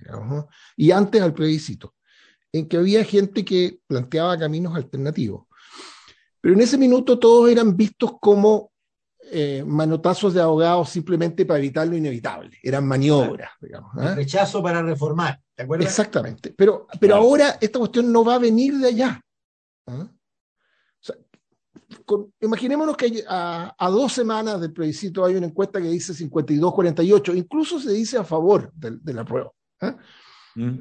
y 0.77 0.91
antes 0.91 1.23
al 1.23 1.35
plebiscito, 1.35 1.95
en 2.53 2.67
que 2.67 2.79
había 2.79 3.05
gente 3.05 3.45
que 3.45 3.81
planteaba 3.87 4.39
caminos 4.39 4.75
alternativos. 4.75 5.47
Pero 6.41 6.55
en 6.55 6.61
ese 6.61 6.79
minuto 6.79 7.19
todos 7.19 7.51
eran 7.51 7.77
vistos 7.77 8.13
como 8.21 8.73
eh, 9.31 9.65
manotazos 9.67 10.35
de 10.35 10.41
abogados 10.41 10.91
simplemente 10.91 11.45
para 11.45 11.59
evitar 11.59 11.87
lo 11.87 11.97
inevitable, 11.97 12.59
eran 12.63 12.87
maniobras. 12.87 13.51
Digamos, 13.61 13.91
¿ah? 13.97 14.15
rechazo 14.15 14.63
para 14.63 14.83
reformar, 14.83 15.41
¿te 15.55 15.63
acuerdas? 15.63 15.89
Exactamente, 15.89 16.55
pero, 16.57 16.87
pero 17.01 17.17
ahora 17.17 17.59
esta 17.61 17.79
cuestión 17.79 18.13
no 18.13 18.25
va 18.25 18.37
a 18.37 18.39
venir 18.39 18.77
de 18.79 18.89
allá. 18.89 19.21
¿ah? 19.87 20.09
imaginémonos 22.41 22.97
que 22.97 23.25
a, 23.29 23.89
dos 23.91 24.13
semanas 24.13 24.61
del 24.61 24.73
plebiscito 24.73 25.25
hay 25.25 25.35
una 25.35 25.47
encuesta 25.47 25.81
que 25.81 25.89
dice 25.89 26.13
52-48, 26.13 27.37
incluso 27.37 27.81
se 27.81 27.93
dice 27.93 28.19
a 28.19 28.25
favor 28.25 28.73
de, 28.75 29.15
la 29.15 29.25
prueba. 29.25 29.51
¿eh? 29.81 29.95
Mm. 30.55 30.79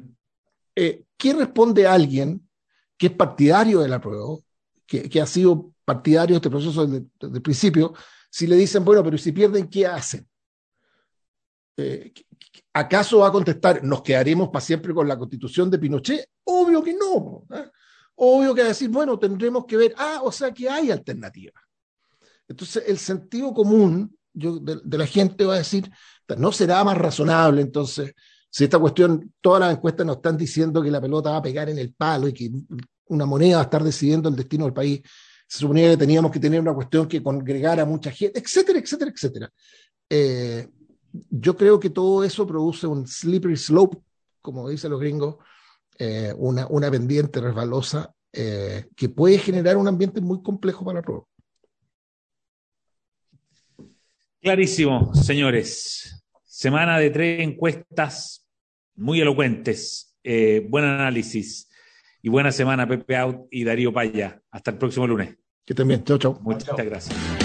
Eh, 0.74 1.04
¿Qué 1.16 1.32
responde 1.32 1.86
alguien 1.86 2.48
que 2.96 3.06
es 3.06 3.12
partidario 3.12 3.80
de 3.80 3.88
la 3.88 4.00
prueba, 4.00 4.36
que, 4.86 5.20
ha 5.20 5.26
sido 5.26 5.70
partidario 5.84 6.34
de 6.34 6.38
este 6.38 6.50
proceso 6.50 6.86
desde, 6.86 7.06
el 7.20 7.42
principio, 7.42 7.94
si 8.30 8.46
le 8.46 8.56
dicen, 8.56 8.84
bueno, 8.84 9.02
pero 9.02 9.18
si 9.18 9.32
pierden, 9.32 9.68
¿qué 9.68 9.86
hacen? 9.86 10.28
Eh, 11.76 12.12
¿Acaso 12.72 13.18
va 13.18 13.28
a 13.28 13.32
contestar, 13.32 13.82
nos 13.82 14.02
quedaremos 14.02 14.48
para 14.48 14.64
siempre 14.64 14.92
con 14.92 15.08
la 15.08 15.18
constitución 15.18 15.70
de 15.70 15.78
Pinochet? 15.78 16.28
Obvio 16.44 16.82
que 16.82 16.94
no. 16.94 17.44
¿eh? 17.54 17.70
Obvio 18.16 18.54
que 18.54 18.62
va 18.62 18.66
a 18.66 18.70
decir, 18.70 18.88
bueno, 18.88 19.18
tendremos 19.18 19.64
que 19.64 19.76
ver, 19.76 19.94
ah, 19.96 20.20
o 20.22 20.32
sea 20.32 20.52
que 20.52 20.68
hay 20.68 20.90
alternativas. 20.90 21.62
Entonces, 22.46 22.84
el 22.86 22.98
sentido 22.98 23.52
común 23.52 24.16
de, 24.32 24.80
de, 24.84 24.98
la 24.98 25.06
gente 25.06 25.44
va 25.44 25.54
a 25.54 25.58
decir, 25.58 25.90
no 26.36 26.52
será 26.52 26.82
más 26.84 26.96
razonable 26.96 27.62
entonces, 27.62 28.14
si 28.50 28.64
esta 28.64 28.78
cuestión, 28.78 29.32
todas 29.40 29.60
las 29.60 29.76
encuestas 29.76 30.06
nos 30.06 30.16
están 30.16 30.36
diciendo 30.36 30.82
que 30.82 30.90
la 30.90 31.00
pelota 31.00 31.30
va 31.30 31.36
a 31.38 31.42
pegar 31.42 31.68
en 31.68 31.78
el 31.78 31.92
palo 31.92 32.28
y 32.28 32.32
que 32.32 32.50
una 33.06 33.26
moneda 33.26 33.56
va 33.56 33.62
a 33.62 33.64
estar 33.64 33.84
decidiendo 33.84 34.28
el 34.28 34.36
destino 34.36 34.64
del 34.64 34.74
país, 34.74 35.02
se 35.48 35.60
suponía 35.60 35.90
que 35.90 35.96
teníamos 35.96 36.30
que 36.30 36.38
tener 36.38 36.60
una 36.60 36.74
cuestión 36.74 37.08
que 37.08 37.22
congregara 37.22 37.82
a 37.82 37.86
mucha 37.86 38.10
gente, 38.10 38.38
etcétera, 38.38 38.78
etcétera, 38.78 39.10
etcétera. 39.10 39.52
Eh, 40.10 40.68
yo 41.30 41.56
creo 41.56 41.80
que 41.80 41.88
todo 41.88 42.22
eso 42.22 42.46
produce 42.46 42.86
un 42.86 43.06
slippery 43.06 43.56
slope, 43.56 43.96
como 44.42 44.68
dicen 44.68 44.90
los 44.90 45.00
gringos, 45.00 45.36
eh, 45.98 46.34
una, 46.36 46.66
una 46.66 46.90
pendiente 46.90 47.40
resbalosa 47.40 48.14
eh, 48.30 48.88
que 48.94 49.08
puede 49.08 49.38
generar 49.38 49.78
un 49.78 49.88
ambiente 49.88 50.20
muy 50.20 50.42
complejo 50.42 50.84
para 50.84 50.98
la 50.98 51.02
prueba. 51.02 51.24
Clarísimo, 54.42 55.14
señores. 55.14 56.22
Semana 56.44 56.98
de 56.98 57.08
tres 57.08 57.40
encuestas 57.40 58.46
muy 58.96 59.20
elocuentes. 59.20 60.14
Buen 60.22 60.84
análisis 60.84 61.68
y 62.22 62.28
buena 62.28 62.52
semana, 62.52 62.86
Pepe 62.86 63.16
Out 63.16 63.46
y 63.50 63.64
Darío 63.64 63.92
Paya. 63.92 64.42
Hasta 64.50 64.72
el 64.72 64.78
próximo 64.78 65.06
lunes. 65.06 65.36
Que 65.64 65.74
también. 65.74 66.04
Chao, 66.04 66.18
chao. 66.18 66.38
Muchas 66.42 66.76
gracias. 66.76 67.37